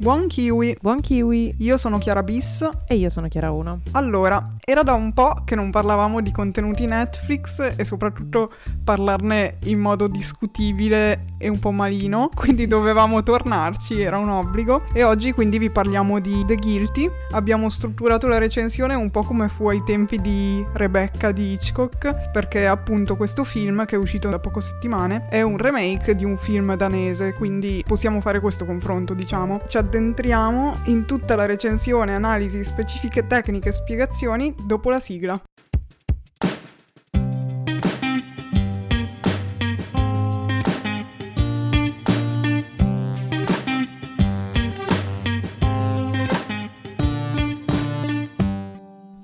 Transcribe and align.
Buon 0.00 0.28
kiwi! 0.28 0.76
Buon 0.80 1.00
kiwi! 1.00 1.56
Io 1.58 1.76
sono 1.76 1.98
Chiara 1.98 2.22
Bis. 2.22 2.68
E 2.86 2.94
io 2.94 3.08
sono 3.08 3.26
Chiara 3.26 3.50
1. 3.50 3.80
Allora, 3.92 4.54
era 4.64 4.84
da 4.84 4.92
un 4.92 5.12
po' 5.12 5.42
che 5.44 5.56
non 5.56 5.72
parlavamo 5.72 6.20
di 6.20 6.30
contenuti 6.30 6.86
Netflix 6.86 7.74
e 7.76 7.84
soprattutto 7.84 8.52
parlarne 8.84 9.56
in 9.64 9.80
modo 9.80 10.06
discutibile 10.06 11.24
e 11.36 11.48
un 11.48 11.58
po' 11.58 11.72
malino, 11.72 12.30
quindi 12.36 12.68
dovevamo 12.68 13.24
tornarci, 13.24 14.00
era 14.00 14.18
un 14.18 14.28
obbligo. 14.28 14.84
E 14.92 15.02
oggi 15.02 15.32
quindi 15.32 15.58
vi 15.58 15.68
parliamo 15.68 16.20
di 16.20 16.44
The 16.46 16.54
Guilty. 16.54 17.10
Abbiamo 17.32 17.68
strutturato 17.68 18.28
la 18.28 18.38
recensione 18.38 18.94
un 18.94 19.10
po' 19.10 19.24
come 19.24 19.48
fu 19.48 19.68
ai 19.68 19.82
tempi 19.84 20.20
di 20.20 20.64
Rebecca 20.74 21.32
di 21.32 21.54
Hitchcock, 21.54 22.30
perché 22.30 22.68
appunto 22.68 23.16
questo 23.16 23.42
film, 23.42 23.84
che 23.84 23.96
è 23.96 23.98
uscito 23.98 24.28
da 24.28 24.38
poche 24.38 24.60
settimane, 24.60 25.26
è 25.28 25.42
un 25.42 25.56
remake 25.56 26.14
di 26.14 26.24
un 26.24 26.36
film 26.36 26.76
danese, 26.76 27.32
quindi 27.32 27.82
possiamo 27.84 28.20
fare 28.20 28.38
questo 28.38 28.64
confronto, 28.64 29.12
diciamo. 29.12 29.62
Ci 29.66 29.86
addentriamo 29.88 30.80
in 30.86 31.06
tutta 31.06 31.34
la 31.34 31.46
recensione, 31.46 32.14
analisi, 32.14 32.62
specifiche 32.62 33.26
tecniche 33.26 33.70
e 33.70 33.72
spiegazioni 33.72 34.54
dopo 34.66 34.90
la 34.90 35.00
sigla. 35.00 35.40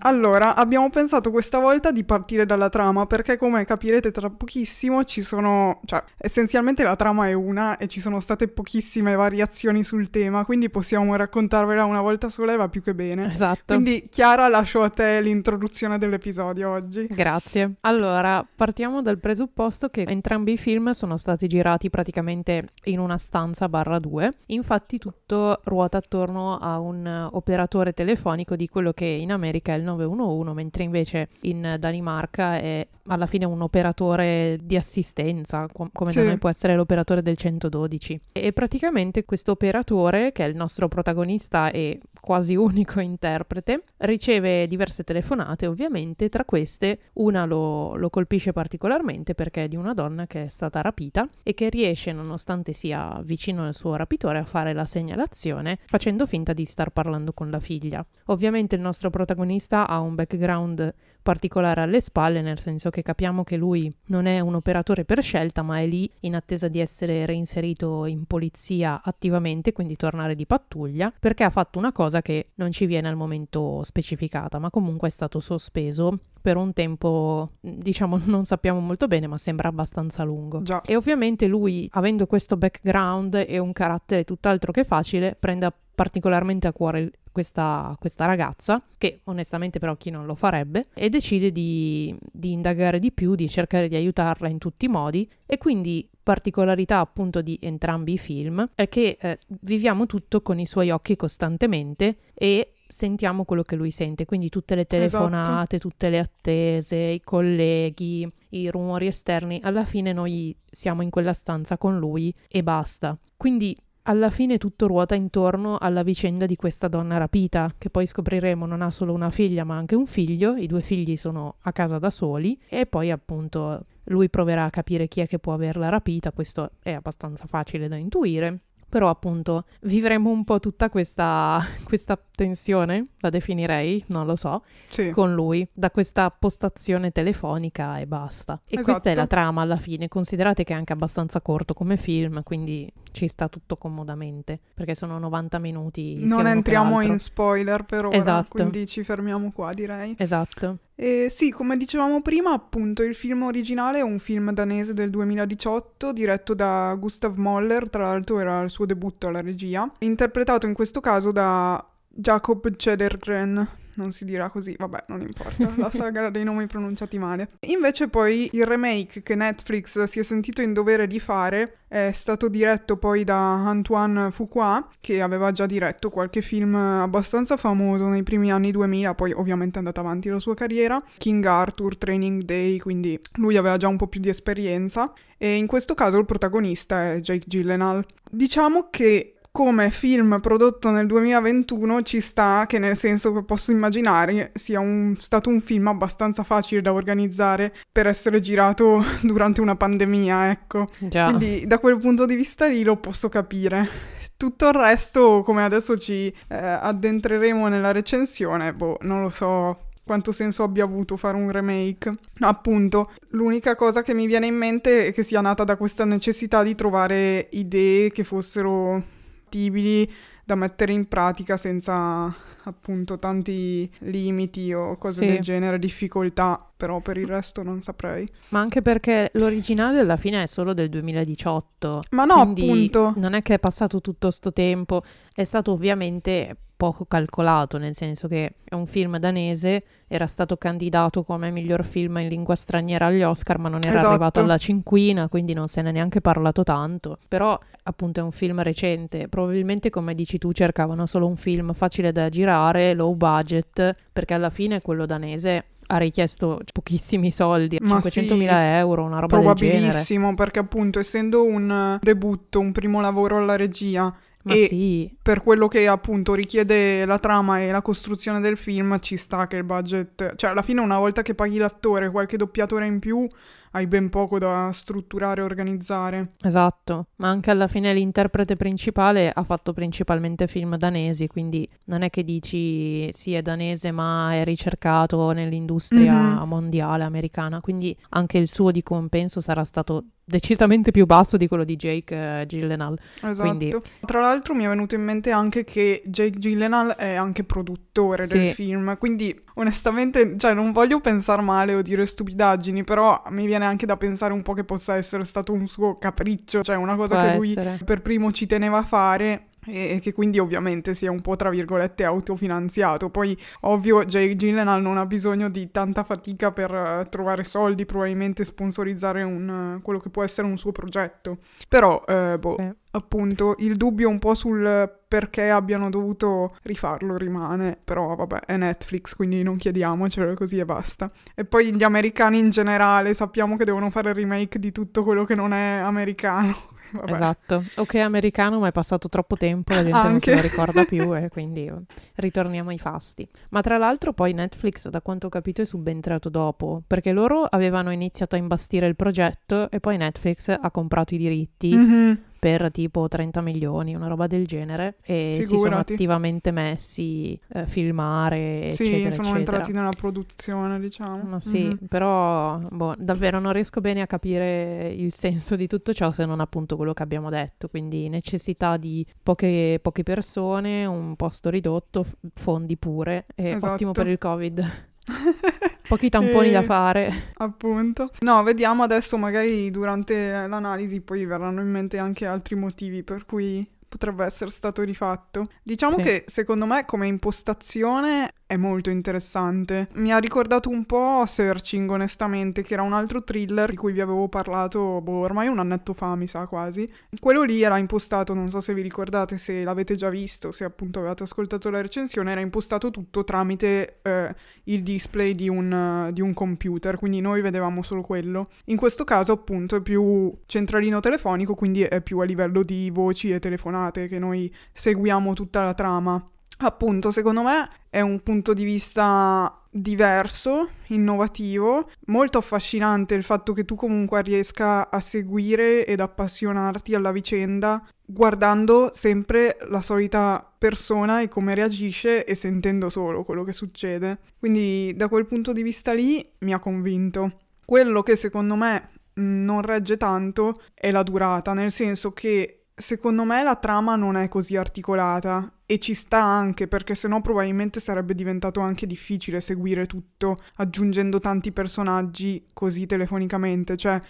Allora, 0.07 0.55
abbiamo 0.55 0.91
pensato 0.91 1.31
questa 1.31 1.59
volta 1.59 1.91
di 1.91 2.05
partire 2.05 2.45
dalla 2.45 2.69
trama 2.69 3.07
perché 3.07 3.39
come 3.39 3.65
capirete 3.65 4.11
tra 4.11 4.29
pochissimo 4.29 5.03
ci 5.05 5.23
sono, 5.23 5.81
cioè 5.87 6.05
essenzialmente 6.19 6.83
la 6.83 6.95
trama 6.95 7.27
è 7.29 7.33
una 7.33 7.79
e 7.79 7.87
ci 7.89 8.01
sono 8.01 8.21
state 8.21 8.49
pochissime 8.49 9.15
variazioni 9.15 9.83
sul 9.83 10.11
tema, 10.11 10.45
quindi 10.45 10.69
possiamo 10.69 11.17
raccontarvela 11.17 11.87
una 11.87 12.03
volta 12.03 12.29
sola 12.29 12.53
e 12.53 12.57
va 12.57 12.69
più 12.69 12.83
che 12.83 12.95
bene. 12.95 13.29
Esatto. 13.29 13.73
Quindi 13.73 14.07
Chiara 14.11 14.47
lascio 14.49 14.83
a 14.83 14.91
te 14.91 15.23
l'introduzione 15.23 15.97
dell'episodio 15.97 16.71
oggi. 16.71 17.07
Grazie. 17.07 17.77
Allora, 17.81 18.47
partiamo 18.55 19.01
dal 19.01 19.19
presupposto 19.19 19.89
che 19.89 20.03
entrambi 20.03 20.53
i 20.53 20.59
film 20.59 20.91
sono 20.91 21.17
stati 21.17 21.47
girati 21.47 21.89
praticamente 21.89 22.69
in 22.85 22.99
una 22.99 23.17
stanza 23.17 23.71
barra 23.71 23.99
due, 23.99 24.35
infatti 24.47 24.99
tutto 24.99 25.61
ruota 25.65 25.97
attorno 25.97 26.59
a 26.59 26.79
un 26.79 27.29
operatore 27.33 27.95
telefonico 27.95 28.55
di 28.55 28.69
quello 28.69 28.93
che 28.93 29.07
in 29.07 29.33
America 29.33 29.73
è 29.73 29.77
il 29.77 29.83
911, 29.97 30.55
mentre 30.55 30.83
invece 30.83 31.29
in 31.43 31.77
Danimarca 31.79 32.59
è 32.59 32.87
alla 33.07 33.27
fine 33.27 33.45
un 33.45 33.61
operatore 33.63 34.59
di 34.63 34.77
assistenza, 34.77 35.67
com- 35.73 35.91
come 35.93 36.11
Sì. 36.11 36.19
da 36.19 36.25
noi 36.25 36.39
può 36.39 36.49
essere 36.49 36.75
l'operatore 36.75 37.23
del 37.23 37.37
112. 37.37 38.21
E 38.33 38.53
praticamente 38.53 39.25
questo 39.25 39.53
operatore, 39.53 40.33
che 40.33 40.45
è 40.45 40.49
il 40.49 40.57
nostro 40.57 40.89
protagonista 40.89 41.71
e 41.71 42.01
quasi 42.25 42.57
unico 42.57 43.01
interprete, 43.01 43.85
riceve 43.99 44.67
diverse 44.67 45.05
telefonate, 45.05 45.67
ovviamente, 45.67 46.31
tra 46.31 46.47
queste 46.47 47.11
una 47.15 47.45
lo, 47.45 47.97
lo 47.97 48.09
colpisce 48.09 48.55
particolarmente 48.55 49.35
perché 49.35 49.65
è 49.65 49.69
di 49.69 49.77
una 49.77 49.93
donna 49.93 50.27
che 50.27 50.45
è 50.45 50.49
stata 50.49 50.81
rapita 50.81 51.29
e 51.43 51.53
che 51.53 51.69
riesce, 51.69 52.13
nonostante 52.13 52.73
sia 52.73 53.21
vicino 53.23 53.67
al 53.67 53.75
suo 53.75 53.95
rapitore, 53.97 54.39
a 54.39 54.45
fare 54.45 54.73
la 54.73 54.87
segnalazione 54.87 55.79
facendo 55.85 56.27
finta 56.27 56.55
di 56.55 56.65
star 56.65 56.89
parlando 56.91 57.35
con 57.35 57.51
la 57.51 57.61
figlia. 57.61 58.05
Ovviamente 58.29 58.75
il 58.75 58.81
nostro 58.81 59.11
protagonista 59.11 59.87
ha 59.87 60.01
un 60.01 60.15
background 60.15 60.95
particolare 61.25 61.81
alle 61.81 62.03
spalle, 62.03 62.43
nel 62.43 62.61
senso 62.61 62.91
che 62.91 63.03
capiamo 63.03 63.45
che 63.45 63.57
lui 63.57 63.91
non 64.09 64.27
è 64.27 64.41
un 64.41 64.55
operatore 64.55 65.07
per 65.07 65.23
scelta, 65.23 65.63
ma 65.63 65.81
è 65.81 65.87
lì 65.87 66.09
in 66.21 66.35
attesa 66.35 66.69
di 66.69 66.81
essere 66.81 67.25
reinserito 67.25 68.05
in 68.05 68.27
polizia 68.27 69.01
attivamente, 69.03 69.73
quindi 69.73 69.97
tornare 69.97 70.35
di 70.35 70.45
pattuglia, 70.45 71.11
perché 71.19 71.43
ha 71.43 71.51
fatto 71.51 71.79
una 71.79 71.93
cosa 71.93 72.14
che 72.23 72.51
non 72.57 72.73
ci 72.73 72.87
viene 72.87 73.09
al 73.09 73.17
momento 73.17 73.83
specificata, 73.83 74.59
ma 74.59 74.71
comunque 74.71 75.09
è 75.09 75.11
stato 75.11 75.41
sospeso 75.41 76.19
per 76.41 76.57
un 76.57 76.73
tempo, 76.73 77.53
diciamo, 77.61 78.21
non 78.27 78.45
sappiamo 78.45 78.81
molto 78.81 79.07
bene, 79.07 79.27
ma 79.27 79.39
sembra 79.39 79.69
abbastanza 79.69 80.23
lungo. 80.25 80.63
Già. 80.63 80.83
E 80.83 80.97
ovviamente 80.97 81.47
lui, 81.47 81.89
avendo 81.93 82.27
questo 82.27 82.57
background 82.57 83.45
e 83.47 83.59
un 83.59 83.73
carattere 83.73 84.25
tutt'altro 84.25 84.73
che 84.73 84.85
facile, 84.85 85.37
prende 85.39 85.73
particolarmente 85.95 86.67
a 86.67 86.73
cuore 86.73 87.11
questa, 87.35 87.97
questa 87.99 88.27
ragazza, 88.27 88.83
che 88.97 89.21
onestamente 89.25 89.79
però 89.79 89.97
chi 89.97 90.11
non 90.11 90.25
lo 90.25 90.35
farebbe, 90.35 90.87
e 90.95 91.09
decide 91.09 91.51
di, 91.51 92.17
di 92.31 92.53
indagare 92.53 92.99
di 92.99 93.11
più, 93.11 93.35
di 93.35 93.49
cercare 93.49 93.89
di 93.89 93.97
aiutarla 93.97 94.49
in 94.49 94.59
tutti 94.59 94.85
i 94.85 94.89
modi 94.89 95.29
e 95.47 95.59
quindi 95.59 96.09
particolarità 96.25 96.99
appunto 96.99 97.43
di 97.43 97.57
entrambi 97.63 98.15
i 98.15 98.19
film 98.19 98.69
è 98.75 98.89
che 98.89 99.17
eh, 99.21 99.39
viviamo 99.61 100.07
tutto 100.07 100.41
con 100.41 100.59
i 100.59 100.67
suoi 100.67 100.91
occhi 100.91 101.15
costantemente 101.15 102.17
e 102.35 102.73
sentiamo 102.87 103.45
quello 103.45 103.63
che 103.63 103.77
lui 103.77 103.91
sente, 103.91 104.25
quindi 104.25 104.49
tutte 104.49 104.75
le 104.75 104.87
telefonate, 104.87 105.79
tutte 105.79 106.11
le 106.11 106.19
attese, 106.19 106.97
i 106.97 107.21
colleghi, 107.23 108.29
i 108.51 108.71
rumori 108.71 109.07
esterni, 109.07 109.61
alla 109.63 109.85
fine 109.85 110.13
noi 110.13 110.57
siamo 110.69 111.03
in 111.03 111.11
quella 111.11 111.33
stanza 111.33 111.77
con 111.77 111.99
lui 111.99 112.35
e 112.49 112.63
basta. 112.63 113.17
Quindi 113.37 113.77
alla 114.07 114.31
fine 114.31 114.59
tutto 114.59 114.87
ruota 114.87 115.15
intorno 115.15 115.79
alla 115.79 116.03
vicenda 116.03 116.47
di 116.47 116.57
questa 116.57 116.89
donna 116.89 117.17
rapita, 117.17 117.73
che 117.77 117.91
poi 117.91 118.07
scopriremo 118.07 118.67
non 118.67 118.83
ha 118.83 118.91
solo 118.91 119.13
una 119.13 119.31
figlia 119.31 119.65
ma 119.65 119.77
anche 119.77 119.95
un 119.95 120.07
figlio, 120.07 120.55
i 120.57 120.67
due 120.67 120.83
figli 120.83 121.17
sono 121.17 121.57
a 121.63 121.73
casa 121.73 121.99
da 121.99 122.11
soli 122.11 122.59
e 122.69 122.87
poi 122.87 123.11
appunto 123.11 123.87
lui 124.05 124.29
proverà 124.31 124.65
a 124.65 124.71
capire 124.71 125.09
chi 125.09 125.21
è 125.21 125.27
che 125.27 125.39
può 125.39 125.53
averla 125.55 125.89
rapita, 125.89 126.33
questo 126.33 126.71
è 126.83 126.93
abbastanza 126.93 127.47
facile 127.47 127.89
da 127.89 127.97
intuire. 127.97 128.61
Però 128.95 129.09
appunto 129.09 129.65
vivremo 129.81 130.31
un 130.31 130.45
po' 130.45 130.61
tutta 130.61 130.89
questa, 130.89 131.61
questa 131.83 132.17
tensione, 132.31 133.09
la 133.19 133.29
definirei, 133.31 134.05
non 134.09 134.25
lo 134.25 134.37
so, 134.37 134.63
Sì. 134.89 135.11
con 135.11 135.35
lui, 135.35 135.67
da 135.73 135.91
questa 135.91 136.31
postazione 136.31 137.11
telefonica 137.11 137.99
e 137.99 138.07
basta. 138.07 138.61
E 138.65 138.75
Esatto. 138.77 138.83
questa 138.93 139.11
è 139.11 139.15
la 139.17 139.27
trama 139.27 139.63
alla 139.63 139.79
fine. 139.79 140.07
Considerate 140.07 140.63
che 140.63 140.75
è 140.75 140.77
anche 140.77 140.93
abbastanza 140.93 141.41
corto 141.41 141.75
come 141.75 141.97
film, 141.97 142.45
quindi 142.45 142.89
ci 143.11 143.27
sta 143.27 143.49
tutto 143.49 143.75
comodamente, 143.75 144.61
perché 144.75 144.95
sono 144.95 145.19
90 145.19 145.59
minuti. 145.59 146.25
Non 146.25 146.47
entriamo 146.47 147.01
in 147.01 147.19
spoiler 147.19 147.83
per 147.85 148.07
ora, 148.07 148.17
Esatto. 148.17 148.51
quindi 148.51 148.87
ci 148.87 149.03
fermiamo 149.03 149.51
qua 149.51 149.73
direi. 149.73 150.15
Esatto. 150.19 150.79
E 150.97 151.27
sì, 151.29 151.51
come 151.51 151.77
dicevamo 151.77 152.23
prima, 152.23 152.53
appunto, 152.53 153.03
il 153.03 153.15
film 153.15 153.43
originale 153.43 153.99
è 153.99 154.03
un 154.03 154.19
film 154.21 154.53
danese 154.53 154.95
del 154.95 155.11
2018 155.11 156.13
diretto 156.13 156.55
da 156.55 156.95
Gustav 156.99 157.37
Moller, 157.37 157.91
tra 157.91 158.05
l'altro 158.05 158.39
era 158.39 158.61
il 158.63 158.71
suo 158.71 158.87
debutto 158.87 159.27
alla 159.27 159.41
regia, 159.41 159.91
interpretato 159.99 160.67
in 160.67 160.75
questo 160.75 161.01
caso 161.01 161.33
da 161.33 161.85
Jacob 162.09 162.77
Cedergren. 162.77 163.83
Non 163.97 164.13
si 164.13 164.25
dirà 164.25 164.49
così, 164.49 164.75
vabbè, 164.79 165.05
non 165.09 165.21
importa, 165.21 165.73
la 165.77 165.91
saga 165.91 166.31
dei 166.31 166.45
nomi 166.45 166.67
pronunciati 166.67 167.19
male. 167.19 167.49
Invece 167.67 168.09
poi 168.09 168.49
il 168.53 168.67
remake 168.67 169.23
che 169.23 169.35
Netflix 169.35 170.05
si 170.05 170.19
è 170.19 170.23
sentito 170.23 170.63
in 170.63 170.73
dovere 170.73 171.07
di 171.07 171.21
fare 171.21 171.79
è 171.95 172.11
stato 172.13 172.49
diretto 172.49 172.97
poi 172.97 173.23
da 173.23 173.39
Antoine 173.69 174.33
Fuqua, 174.33 174.89
che 175.01 175.23
aveva 175.23 175.53
già 175.53 175.65
diretto 175.65 176.11
qualche 176.11 176.43
film 176.43 176.75
abbastanza 176.75 177.57
famoso 177.57 178.09
nei 178.09 178.25
primi 178.25 178.51
anni 178.51 178.73
2000, 178.73 179.15
poi 179.15 179.33
ovviamente 179.33 179.77
è 179.77 179.79
andata 179.79 180.01
avanti 180.01 180.29
la 180.29 180.41
sua 180.41 180.55
carriera, 180.55 181.01
King 181.19 181.45
Arthur, 181.45 181.97
Training 181.97 182.43
Day, 182.43 182.79
quindi 182.79 183.17
lui 183.35 183.57
aveva 183.57 183.77
già 183.77 183.87
un 183.87 183.97
po' 183.97 184.09
più 184.09 184.19
di 184.19 184.29
esperienza 184.29 185.13
e 185.39 185.55
in 185.55 185.69
questo 185.69 185.95
caso 185.95 186.19
il 186.19 186.25
protagonista 186.25 187.13
è 187.13 187.21
Jake 187.21 187.45
Gyllenhaal. 187.47 188.05
Diciamo 188.29 188.89
che 188.91 189.34
come 189.57 189.91
film 189.91 190.41
prodotto 190.41 190.91
nel 190.91 191.07
2021 191.07 192.03
ci 192.03 192.21
sta 192.21 192.65
che 192.67 192.81
nel 192.81 192.97
senso 192.97 193.33
che 193.33 193.45
posso 193.45 193.71
immaginare 193.71 194.51
sia 194.57 194.81
un- 194.81 195.15
stato 195.17 195.49
un 195.49 195.61
film 195.61 195.87
abbastanza 195.87 196.43
facile 196.43 196.81
da 196.81 196.93
organizzare 196.93 197.73
per 197.93 198.09
essere 198.09 198.41
girato 198.41 199.05
durante 199.23 199.61
una 199.61 199.77
pandemia, 199.77 200.51
ecco. 200.51 200.89
Già. 200.99 201.27
Quindi 201.27 201.69
da 201.69 201.79
quel 201.79 202.01
punto 202.01 202.27
di 202.27 202.35
vista 202.35 202.67
lì 202.67 202.83
lo 202.83 202.97
posso 202.97 203.29
capire. 203.29 203.89
Tutto 204.37 204.67
il 204.67 204.75
resto, 204.75 205.43
come 205.45 205.63
adesso 205.63 205.97
ci 205.99 206.35
eh, 206.49 206.57
addentreremo 206.57 207.69
nella 207.69 207.93
recensione, 207.93 208.75
boh, 208.75 208.99
non 209.03 209.23
lo 209.23 209.31
so 209.31 209.79
quanto 210.05 210.33
senso 210.33 210.65
abbia 210.65 210.83
avuto 210.83 211.17
fare 211.17 211.37
un 211.37 211.53
remake. 211.53 212.13
Appunto, 212.41 213.13
l'unica 213.29 213.77
cosa 213.77 214.03
che 214.03 214.15
mi 214.15 214.27
viene 214.27 214.47
in 214.47 214.57
mente 214.57 215.07
è 215.07 215.13
che 215.13 215.23
sia 215.23 215.41
nata 215.41 215.63
da 215.63 215.77
questa 215.77 216.05
necessità 216.05 216.65
di 216.65 216.75
trovare 216.75 217.47
idee 217.53 218.11
che 218.11 218.25
fossero 218.25 219.23
fattibili 219.55 220.09
da 220.45 220.57
mettere 220.57 220.93
in 220.93 221.07
pratica 221.07 221.57
senza 221.57 222.35
appunto 222.65 223.19
tanti 223.19 223.89
limiti 224.01 224.73
o 224.73 224.97
cose 224.97 225.23
Sì. 225.23 225.27
del 225.33 225.41
genere, 225.41 225.79
difficoltà, 225.79 226.59
però 226.77 227.01
per 227.01 227.17
il 227.17 227.27
resto 227.27 227.63
non 227.63 227.81
saprei. 227.81 228.27
Ma 228.49 228.61
anche 228.61 228.83
perché 228.83 229.31
l'originale 229.35 230.01
alla 230.01 230.17
fine 230.17 230.43
è 230.43 230.47
solo 230.47 230.73
del 230.75 230.89
2018. 230.89 232.03
Ma 232.11 232.25
no, 232.25 232.35
appunto. 232.35 233.13
Non 233.17 233.35
è 233.35 233.43
che 233.43 233.55
è 233.55 233.59
passato 233.59 234.01
tutto 234.01 234.31
sto 234.31 234.53
tempo, 234.53 235.03
è 235.35 235.45
stato 235.45 235.73
ovviamente 235.73 236.57
poco 236.77 237.05
calcolato, 237.07 237.79
nel 237.79 237.95
senso 237.95 238.27
che 238.27 238.55
è 238.65 238.75
un 238.75 238.87
film 238.87 239.17
danese, 239.19 239.85
era 240.09 240.27
stato 240.27 240.57
candidato 240.57 241.23
come 241.23 241.51
miglior 241.51 241.85
film 241.85 242.19
in 242.19 242.29
lingua 242.29 242.57
straniera 242.57 243.07
agli 243.07 243.23
Oscar, 243.23 243.59
ma 243.59 243.69
non 243.69 243.81
era 243.85 243.93
Esatto. 243.95 244.09
arrivato 244.09 244.41
alla 244.41 244.59
cinquina, 244.59 245.29
quindi 245.29 245.55
non 245.55 245.69
se 245.69 245.83
ne 245.83 245.91
è 245.91 245.93
neanche 245.93 246.21
parlato 246.21 246.63
tanto. 246.65 247.19
Però 247.29 247.59
appunto 247.85 248.21
è 248.21 248.23
un 248.23 248.33
film 248.33 248.61
recente, 248.63 249.29
probabilmente 249.29 249.89
come 249.89 250.15
dici 250.15 250.37
tu, 250.37 250.53
cercavano 250.53 251.07
solo 251.07 251.27
un 251.29 251.37
film 251.37 251.73
facile 251.75 252.11
da 252.13 252.29
girare, 252.29 252.93
low 252.95 253.15
budget, 253.15 253.95
perché 254.13 254.35
alla 254.35 254.51
fine 254.51 254.83
quello 254.83 255.07
danese 255.07 255.65
ha 255.87 255.97
richiesto 255.97 256.61
pochissimi 256.73 257.31
soldi, 257.31 257.79
500.000 257.83 258.03
sì, 258.03 258.45
euro, 258.49 259.05
una 259.05 259.21
roba 259.21 259.37
del 259.37 259.55
genere. 259.55 259.79
Probabilissimo, 259.79 260.35
perché 260.35 260.59
appunto 260.59 260.99
essendo 260.99 261.45
un 261.45 261.99
debutto, 262.01 262.61
un 262.61 262.73
primo 262.73 263.01
lavoro 263.01 263.39
alla 263.39 263.57
regia 263.57 264.15
ma 264.45 264.53
e 264.53 264.67
sì. 264.69 265.17
per 265.23 265.43
quello 265.43 265.69
che 265.69 265.87
appunto 265.87 266.35
richiede 266.35 267.07
la 267.07 267.19
trama 267.19 267.61
e 267.61 267.71
la 267.71 267.81
costruzione 267.81 268.41
del 268.41 268.59
film 268.59 268.99
ci 268.99 269.17
sta 269.17 269.47
che 269.47 269.57
il 269.57 269.65
budget, 269.65 270.35
cioè 270.37 270.51
alla 270.51 270.61
fine 270.61 270.83
una 270.83 270.99
volta 270.99 271.23
che 271.23 271.35
paghi 271.35 271.57
l'attore, 271.57 272.11
qualche 272.11 272.37
doppiatore 272.37 272.85
in 272.85 272.99
più, 272.99 273.27
hai 273.75 273.87
ben 273.87 274.09
poco 274.09 274.39
da 274.39 274.71
strutturare 274.73 275.41
e 275.41 275.45
organizzare. 275.45 276.33
Esatto, 276.43 277.07
ma 277.17 277.29
anche 277.29 277.51
alla 277.51 277.67
fine 277.67 277.93
l'interprete 277.93 278.57
principale 278.57 279.31
ha 279.31 279.43
fatto 279.43 279.73
principalmente 279.73 280.47
film 280.47 280.77
danesi, 280.77 281.27
quindi 281.27 281.69
non 281.85 282.03
è 282.03 282.11
che 282.11 282.25
dici 282.25 283.13
sì 283.13 283.35
è 283.35 283.43
danese 283.43 283.91
ma 283.91 284.33
è 284.33 284.45
ricercato 284.45 285.33
nell'industria 285.33 286.13
mm-hmm. 286.13 286.49
mondiale 286.49 287.05
americana, 287.05 287.61
quindi 287.61 287.97
anche 288.11 288.39
il 288.39 288.49
suo 288.49 288.71
di 288.71 288.83
compenso 288.83 289.41
sarà 289.41 289.65
stato 289.65 290.05
decisamente 290.25 290.91
più 290.91 291.05
basso 291.05 291.37
di 291.37 291.47
quello 291.47 291.65
di 291.65 291.77
Jake 291.77 292.15
uh, 292.15 292.47
Gyllenhaal. 292.47 292.99
Esatto. 293.21 293.41
Quindi... 293.41 293.77
Tra 294.01 294.21
l'altro 294.21 294.55
mi 294.55 294.65
è 294.65 294.69
venuto 294.69 294.95
in 294.95 295.03
mente 295.03 295.31
anche 295.31 295.65
che 295.65 296.03
Jake 296.07 296.39
Gyllenhaal 296.39 296.95
è 296.97 297.15
anche 297.15 297.45
produttore 297.45 298.25
sì. 298.25 298.39
del 298.39 298.49
film, 298.53 298.97
quindi 298.99 299.39
onestamente, 299.55 300.37
cioè 300.39 300.55
non 300.55 300.73
voglio 300.73 301.01
pensare 301.01 301.43
male 301.43 301.75
o 301.75 301.83
dire 301.83 302.07
stupidaggini, 302.07 302.85
però 302.85 303.23
mi 303.29 303.47
viene 303.47 303.64
anche 303.65 303.87
da 303.87 303.97
pensare 303.97 304.33
un 304.33 304.43
po' 304.43 304.53
che 304.55 304.65
possa 304.65 304.97
essere 304.97 305.25
stato 305.25 305.53
un 305.53 305.67
suo 305.67 305.97
capriccio, 305.97 306.63
cioè 306.63 306.77
una 306.77 306.97
cosa 306.97 307.17
Può 307.17 307.25
che 307.25 307.37
lui 307.37 307.51
essere. 307.51 307.79
per 307.85 308.03
primo 308.03 308.31
ci 308.33 308.47
teneva 308.47 308.79
a 308.79 308.85
fare 308.85 309.47
e 309.67 309.99
che 310.03 310.13
quindi 310.13 310.39
ovviamente 310.39 310.95
sia 310.95 311.11
un 311.11 311.21
po' 311.21 311.37
tra 311.37 311.51
virgolette 311.51 312.05
autofinanziato. 312.05 313.11
Poi 313.11 313.37
ovvio 313.61 314.05
Jake 314.05 314.37
Gyllenhaal 314.37 314.83
non 314.83 314.99
ha 314.99 315.07
bisogno 315.07 315.49
di 315.49 315.71
tanta 315.71 316.03
fatica 316.03 316.53
per 316.53 316.71
uh, 316.71 317.09
trovare 317.09 317.45
soldi, 317.45 317.87
probabilmente 317.87 318.45
sponsorizzare 318.45 319.23
un, 319.23 319.77
uh, 319.77 319.83
quello 319.83 319.99
che 319.99 320.11
può 320.11 320.23
essere 320.23 320.47
un 320.47 320.57
suo 320.59 320.73
progetto. 320.73 321.39
Però, 321.69 322.03
uh, 322.07 322.39
boh, 322.39 322.57
sì. 322.59 322.73
appunto, 322.93 323.55
il 323.59 323.77
dubbio 323.77 324.09
un 324.09 324.19
po' 324.19 324.35
sul 324.35 325.03
perché 325.15 325.49
abbiano 325.49 325.91
dovuto 325.91 326.57
rifarlo 326.63 327.17
rimane, 327.17 327.79
però 327.85 328.17
vabbè, 328.17 328.41
è 328.47 328.57
Netflix, 328.57 329.15
quindi 329.15 329.45
non 329.45 329.57
chiediamocelo 329.57 330.35
così 330.35 330.59
e 330.59 330.65
basta. 330.65 331.09
E 331.37 331.45
poi 331.45 331.73
gli 331.73 331.85
americani 331.85 332.39
in 332.39 332.51
generale 332.51 333.15
sappiamo 333.15 333.57
che 333.57 333.65
devono 333.65 333.91
fare 333.91 334.13
remake 334.13 334.59
di 334.59 334.73
tutto 334.73 335.05
quello 335.05 335.25
che 335.25 335.37
non 335.37 335.53
è 335.53 335.77
americano. 335.77 336.73
Vabbè. 336.95 337.11
Esatto, 337.11 337.65
o 337.77 337.85
che 337.85 337.99
è 337.99 338.03
americano 338.03 338.61
ma 338.61 338.69
è 338.69 338.73
passato 338.73 339.09
troppo 339.09 339.37
tempo, 339.37 339.73
la 339.73 339.83
gente 339.83 339.97
Anche. 339.97 340.11
non 340.11 340.21
se 340.21 340.35
lo 340.35 340.41
ricorda 340.41 340.85
più 340.87 341.17
e 341.17 341.29
quindi 341.29 341.71
ritorniamo 342.15 342.71
ai 342.71 342.79
fasti. 342.79 343.29
Ma 343.51 343.61
tra 343.61 343.79
l'altro 343.79 344.13
poi 344.13 344.33
Netflix, 344.33 344.89
da 344.89 345.01
quanto 345.01 345.27
ho 345.27 345.31
capito, 345.31 345.63
è 345.63 345.67
subentrato 345.67 346.29
dopo, 346.29 346.83
perché 346.87 347.13
loro 347.13 347.43
avevano 347.43 347.91
iniziato 347.91 348.37
a 348.37 348.39
imbastire 348.39 348.87
il 348.87 348.95
progetto 348.95 349.71
e 349.71 349.81
poi 349.81 349.97
Netflix 349.97 350.49
ha 350.49 350.71
comprato 350.71 351.15
i 351.15 351.19
diritti. 351.19 351.75
Mm-hmm 351.75 352.13
per 352.45 352.71
tipo 352.71 353.09
30 353.09 353.41
milioni, 353.41 353.95
una 353.95 354.07
roba 354.07 354.27
del 354.27 354.47
genere, 354.47 354.97
e 355.01 355.39
Figurati. 355.41 355.47
si 355.47 355.57
sono 355.57 355.77
attivamente 355.79 356.51
messi 356.51 357.41
a 357.55 357.61
eh, 357.61 357.67
filmare, 357.67 358.71
sì, 358.73 358.83
eccetera, 358.83 359.11
sono 359.13 359.29
eccetera. 359.29 359.57
entrati 359.57 359.73
nella 359.73 359.93
produzione, 359.97 360.79
diciamo. 360.79 361.23
Ma 361.23 361.41
sì, 361.41 361.63
mm-hmm. 361.63 361.87
però 361.89 362.59
boh, 362.59 362.97
davvero 362.99 363.41
non 363.41 363.55
riesco 363.55 363.81
bene 363.81 364.03
a 364.03 364.07
capire 364.07 364.93
il 364.95 365.15
senso 365.15 365.57
di 365.57 365.67
tutto 365.67 365.95
ciò 365.95 366.11
se 366.11 366.27
non 366.27 366.41
appunto 366.41 366.77
quello 366.77 366.93
che 366.93 367.03
abbiamo 367.03 367.31
detto, 367.31 367.69
quindi 367.69 368.11
necessità 368.11 368.77
di 368.77 369.07
poche, 369.23 369.79
poche 369.81 370.03
persone, 370.03 370.85
un 370.85 371.17
posto 371.17 371.49
ridotto, 371.49 372.05
fondi 372.35 372.77
pure, 372.77 373.25
e 373.35 373.53
esatto. 373.53 373.73
ottimo 373.73 373.93
per 373.93 374.07
il 374.07 374.19
Covid. 374.19 374.93
Pochi 375.89 376.09
tamponi 376.09 376.49
e... 376.49 376.53
da 376.53 376.63
fare. 376.63 377.33
Appunto. 377.37 378.11
No, 378.21 378.43
vediamo 378.43 378.83
adesso, 378.83 379.17
magari 379.17 379.71
durante 379.71 380.47
l'analisi 380.47 381.01
poi 381.01 381.25
verranno 381.25 381.61
in 381.61 381.71
mente 381.71 381.99
anche 381.99 382.27
altri 382.27 382.55
motivi 382.55 383.03
per 383.03 383.27
cui 383.27 383.67
potrebbe 383.87 384.25
essere 384.25 384.51
stato 384.51 384.83
rifatto. 384.83 385.47
Diciamo 385.63 385.97
Sì. 385.97 386.03
che 386.03 386.25
secondo 386.27 386.67
me 386.67 386.85
come 386.85 387.07
impostazione 387.07 388.31
è 388.47 388.57
molto 388.57 388.91
interessante. 388.91 389.89
Mi 389.95 390.13
ha 390.13 390.19
ricordato 390.19 390.69
un 390.69 390.85
po' 390.85 391.25
Searching, 391.27 391.91
onestamente, 391.91 392.63
che 392.63 392.75
era 392.75 392.83
un 392.83 392.93
altro 392.93 393.25
thriller 393.25 393.71
di 393.71 393.77
cui 393.77 393.93
vi 393.93 394.01
avevo 394.01 394.29
parlato, 394.29 395.01
boh, 395.01 395.21
ormai 395.21 395.49
un 395.49 395.59
annetto 395.59 395.93
fa, 395.93 396.15
mi 396.15 396.27
sa 396.27 396.47
quasi. 396.47 396.89
Quello 397.19 397.43
lì 397.43 397.63
era 397.63 397.79
impostato, 397.79 398.35
non 398.35 398.49
so 398.51 398.61
se 398.61 398.75
vi 398.75 398.83
ricordate, 398.83 399.39
se 399.39 399.63
l'avete 399.65 399.95
già 399.95 400.11
visto, 400.11 400.51
se 400.51 400.65
appunto 400.65 400.99
avevate 400.99 401.23
ascoltato 401.23 401.71
la 401.71 401.81
recensione, 401.81 402.33
era 402.33 402.41
impostato 402.41 402.91
tutto 402.91 403.25
tramite 403.25 404.01
eh, 404.03 404.35
il 404.65 404.83
display 404.83 405.35
di 405.35 405.49
un, 405.49 406.11
di 406.13 406.21
un 406.21 406.35
computer, 406.35 406.99
quindi 406.99 407.21
noi 407.21 407.41
vedevamo 407.41 407.83
solo 407.83 408.03
quello. 408.03 408.49
In 408.67 408.77
questo 408.77 409.05
caso, 409.05 409.33
appunto, 409.33 409.77
è 409.77 409.81
più 409.81 410.33
centralino 410.47 411.01
telefonico, 411.01 411.55
quindi 411.55 411.83
è 411.83 412.01
più 412.03 412.19
a 412.19 412.25
livello 412.25 412.63
di 412.63 412.91
voci 412.91 413.31
e 413.31 413.39
telefonate 413.39 414.07
che 414.09 414.19
noi 414.19 414.53
seguiamo 414.73 415.33
tutta 415.33 415.63
la 415.63 415.75
trama. 415.75 416.29
Appunto, 416.59 417.11
secondo 417.11 417.43
me 417.43 417.69
è 417.91 418.01
un 418.01 418.21
punto 418.21 418.53
di 418.53 418.65
vista 418.65 419.61
diverso, 419.71 420.71
innovativo, 420.89 421.91
molto 422.07 422.39
affascinante 422.39 423.15
il 423.15 423.25
fatto 423.25 423.53
che 423.53 423.65
tu 423.65 423.75
comunque 423.75 424.23
riesca 424.23 424.89
a 424.89 425.01
seguire 425.01 425.85
ed 425.85 426.01
appassionarti 426.01 426.95
alla 426.95 427.11
vicenda 427.11 427.85
guardando 428.07 428.91
sempre 428.93 429.57
la 429.69 429.81
solita 429.81 430.53
persona 430.59 431.21
e 431.21 431.29
come 431.29 431.55
reagisce 431.55 432.25
e 432.25 432.35
sentendo 432.35 432.91
solo 432.91 433.25
quello 433.25 433.45
che 433.45 433.53
succede. 433.53 434.19
Quindi 434.39 434.93
da 434.95 435.09
quel 435.09 435.27
punto 435.27 435.53
di 435.53 435.63
vista 435.63 435.93
lì 435.93 436.25
mi 436.41 436.53
ha 436.53 436.59
convinto. 436.59 437.31
Quello 437.65 438.03
che 438.03 438.17
secondo 438.17 438.57
me 438.57 438.91
mh, 439.15 439.23
non 439.23 439.63
regge 439.63 439.97
tanto 439.97 440.55
è 440.75 440.91
la 440.91 441.03
durata, 441.03 441.55
nel 441.55 441.73
senso 441.73 442.13
che 442.13 442.64
secondo 442.77 443.25
me 443.25 443.43
la 443.43 443.57
trama 443.57 443.95
non 443.95 444.17
è 444.17 444.29
così 444.29 444.57
articolata 444.57 445.53
e 445.65 445.79
ci 445.79 445.95
sta 445.95 446.23
anche 446.23 446.67
perché 446.67 446.95
sennò 446.95 447.21
probabilmente 447.21 447.81
sarebbe 447.81 448.15
diventato 448.15 448.61
anche 448.61 448.87
difficile 448.87 449.41
seguire 449.41 449.87
tutto 449.87 450.37
aggiungendo 450.57 451.21
tanti 451.21 451.53
personaggi 451.53 452.47
così 452.53 452.87
telefonicamente, 452.87 453.77
cioè 453.77 454.01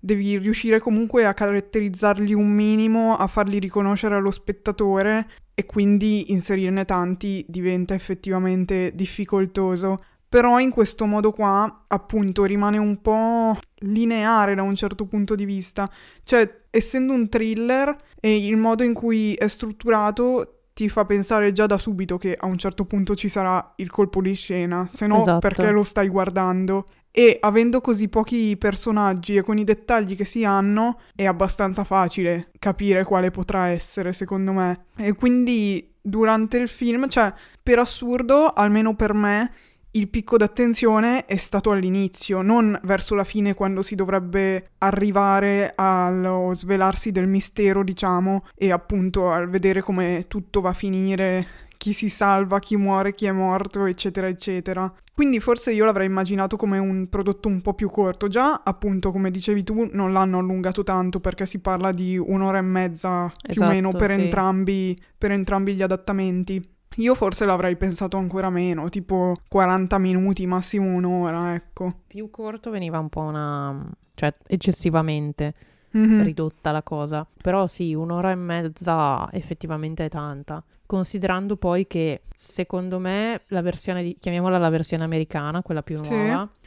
devi 0.00 0.38
riuscire 0.38 0.80
comunque 0.80 1.24
a 1.24 1.34
caratterizzarli 1.34 2.34
un 2.34 2.48
minimo, 2.48 3.16
a 3.16 3.26
farli 3.26 3.58
riconoscere 3.58 4.14
allo 4.14 4.30
spettatore 4.30 5.28
e 5.54 5.66
quindi 5.66 6.32
inserirne 6.32 6.84
tanti 6.84 7.44
diventa 7.48 7.94
effettivamente 7.94 8.92
difficoltoso. 8.94 9.96
Però 10.34 10.58
in 10.58 10.70
questo 10.70 11.04
modo 11.06 11.30
qua, 11.30 11.84
appunto, 11.86 12.42
rimane 12.42 12.76
un 12.76 13.00
po' 13.00 13.56
lineare 13.82 14.56
da 14.56 14.62
un 14.62 14.74
certo 14.74 15.06
punto 15.06 15.36
di 15.36 15.44
vista. 15.44 15.86
Cioè, 16.24 16.62
essendo 16.70 17.12
un 17.12 17.28
thriller 17.28 17.94
e 18.18 18.44
il 18.44 18.56
modo 18.56 18.82
in 18.82 18.94
cui 18.94 19.34
è 19.34 19.46
strutturato 19.46 20.62
ti 20.72 20.88
fa 20.88 21.04
pensare 21.04 21.52
già 21.52 21.66
da 21.66 21.78
subito 21.78 22.18
che 22.18 22.34
a 22.36 22.46
un 22.46 22.58
certo 22.58 22.84
punto 22.84 23.14
ci 23.14 23.28
sarà 23.28 23.74
il 23.76 23.88
colpo 23.88 24.20
di 24.20 24.34
scena, 24.34 24.88
se 24.90 25.06
no 25.06 25.20
Esatto. 25.20 25.38
perché 25.38 25.70
lo 25.70 25.84
stai 25.84 26.08
guardando. 26.08 26.84
E 27.12 27.38
avendo 27.40 27.80
così 27.80 28.08
pochi 28.08 28.56
personaggi 28.56 29.36
e 29.36 29.42
con 29.42 29.58
i 29.58 29.62
dettagli 29.62 30.16
che 30.16 30.24
si 30.24 30.44
hanno, 30.44 30.98
è 31.14 31.26
abbastanza 31.26 31.84
facile 31.84 32.50
capire 32.58 33.04
quale 33.04 33.30
potrà 33.30 33.68
essere, 33.68 34.12
secondo 34.12 34.50
me. 34.50 34.86
E 34.96 35.12
quindi 35.12 35.92
durante 36.00 36.56
il 36.56 36.68
film, 36.68 37.06
cioè, 37.06 37.32
per 37.62 37.78
assurdo, 37.78 38.48
almeno 38.48 38.96
per 38.96 39.14
me, 39.14 39.48
il 39.96 40.08
picco 40.08 40.36
d'attenzione 40.36 41.24
è 41.24 41.36
stato 41.36 41.70
all'inizio, 41.70 42.42
non 42.42 42.78
verso 42.82 43.14
la 43.14 43.22
fine 43.22 43.54
quando 43.54 43.82
si 43.82 43.94
dovrebbe 43.94 44.70
arrivare 44.78 45.72
allo 45.76 46.50
svelarsi 46.52 47.12
del 47.12 47.28
mistero, 47.28 47.84
diciamo, 47.84 48.44
e 48.56 48.72
appunto 48.72 49.30
al 49.30 49.48
vedere 49.48 49.82
come 49.82 50.24
tutto 50.26 50.60
va 50.60 50.70
a 50.70 50.74
finire, 50.74 51.46
chi 51.76 51.92
si 51.92 52.08
salva, 52.08 52.58
chi 52.58 52.76
muore, 52.76 53.14
chi 53.14 53.26
è 53.26 53.32
morto, 53.32 53.84
eccetera, 53.84 54.26
eccetera. 54.26 54.92
Quindi 55.12 55.38
forse 55.38 55.72
io 55.72 55.84
l'avrei 55.84 56.06
immaginato 56.06 56.56
come 56.56 56.78
un 56.78 57.08
prodotto 57.08 57.46
un 57.46 57.60
po' 57.60 57.74
più 57.74 57.88
corto. 57.88 58.26
Già, 58.26 58.62
appunto, 58.64 59.12
come 59.12 59.30
dicevi 59.30 59.62
tu, 59.62 59.88
non 59.92 60.12
l'hanno 60.12 60.38
allungato 60.38 60.82
tanto 60.82 61.20
perché 61.20 61.46
si 61.46 61.60
parla 61.60 61.92
di 61.92 62.16
un'ora 62.16 62.58
e 62.58 62.62
mezza 62.62 63.32
più 63.40 63.52
Esatto, 63.52 63.70
o 63.70 63.72
meno 63.72 63.90
per, 63.90 64.10
sì. 64.10 64.22
entrambi, 64.22 64.98
per 65.16 65.30
entrambi 65.30 65.74
gli 65.74 65.82
adattamenti. 65.82 66.73
Io 66.96 67.14
forse 67.14 67.44
l'avrei 67.44 67.76
pensato 67.76 68.16
ancora 68.16 68.50
meno, 68.50 68.88
tipo 68.88 69.34
40 69.48 69.98
minuti, 69.98 70.46
massimo 70.46 70.86
un'ora, 70.86 71.54
ecco. 71.54 71.88
Più 72.06 72.30
corto 72.30 72.70
veniva 72.70 72.98
un 72.98 73.08
po' 73.08 73.20
una... 73.20 73.84
cioè 74.14 74.32
eccessivamente 74.46 75.54
Mhm. 75.94 76.22
ridotta 76.24 76.70
la 76.72 76.82
cosa. 76.82 77.26
Però 77.40 77.66
sì, 77.68 77.94
un'ora 77.94 78.30
e 78.32 78.34
mezza 78.34 79.28
effettivamente 79.32 80.04
è 80.04 80.08
tanta. 80.08 80.62
Considerando 80.86 81.56
poi 81.56 81.86
che 81.86 82.22
secondo 82.34 82.98
me 82.98 83.42
la 83.48 83.62
versione 83.62 84.02
di, 84.02 84.16
chiamiamola 84.18 84.58
la 84.58 84.70
versione 84.70 85.04
americana, 85.04 85.62
quella 85.62 85.82
più 85.82 86.02
Sì. 86.02 86.12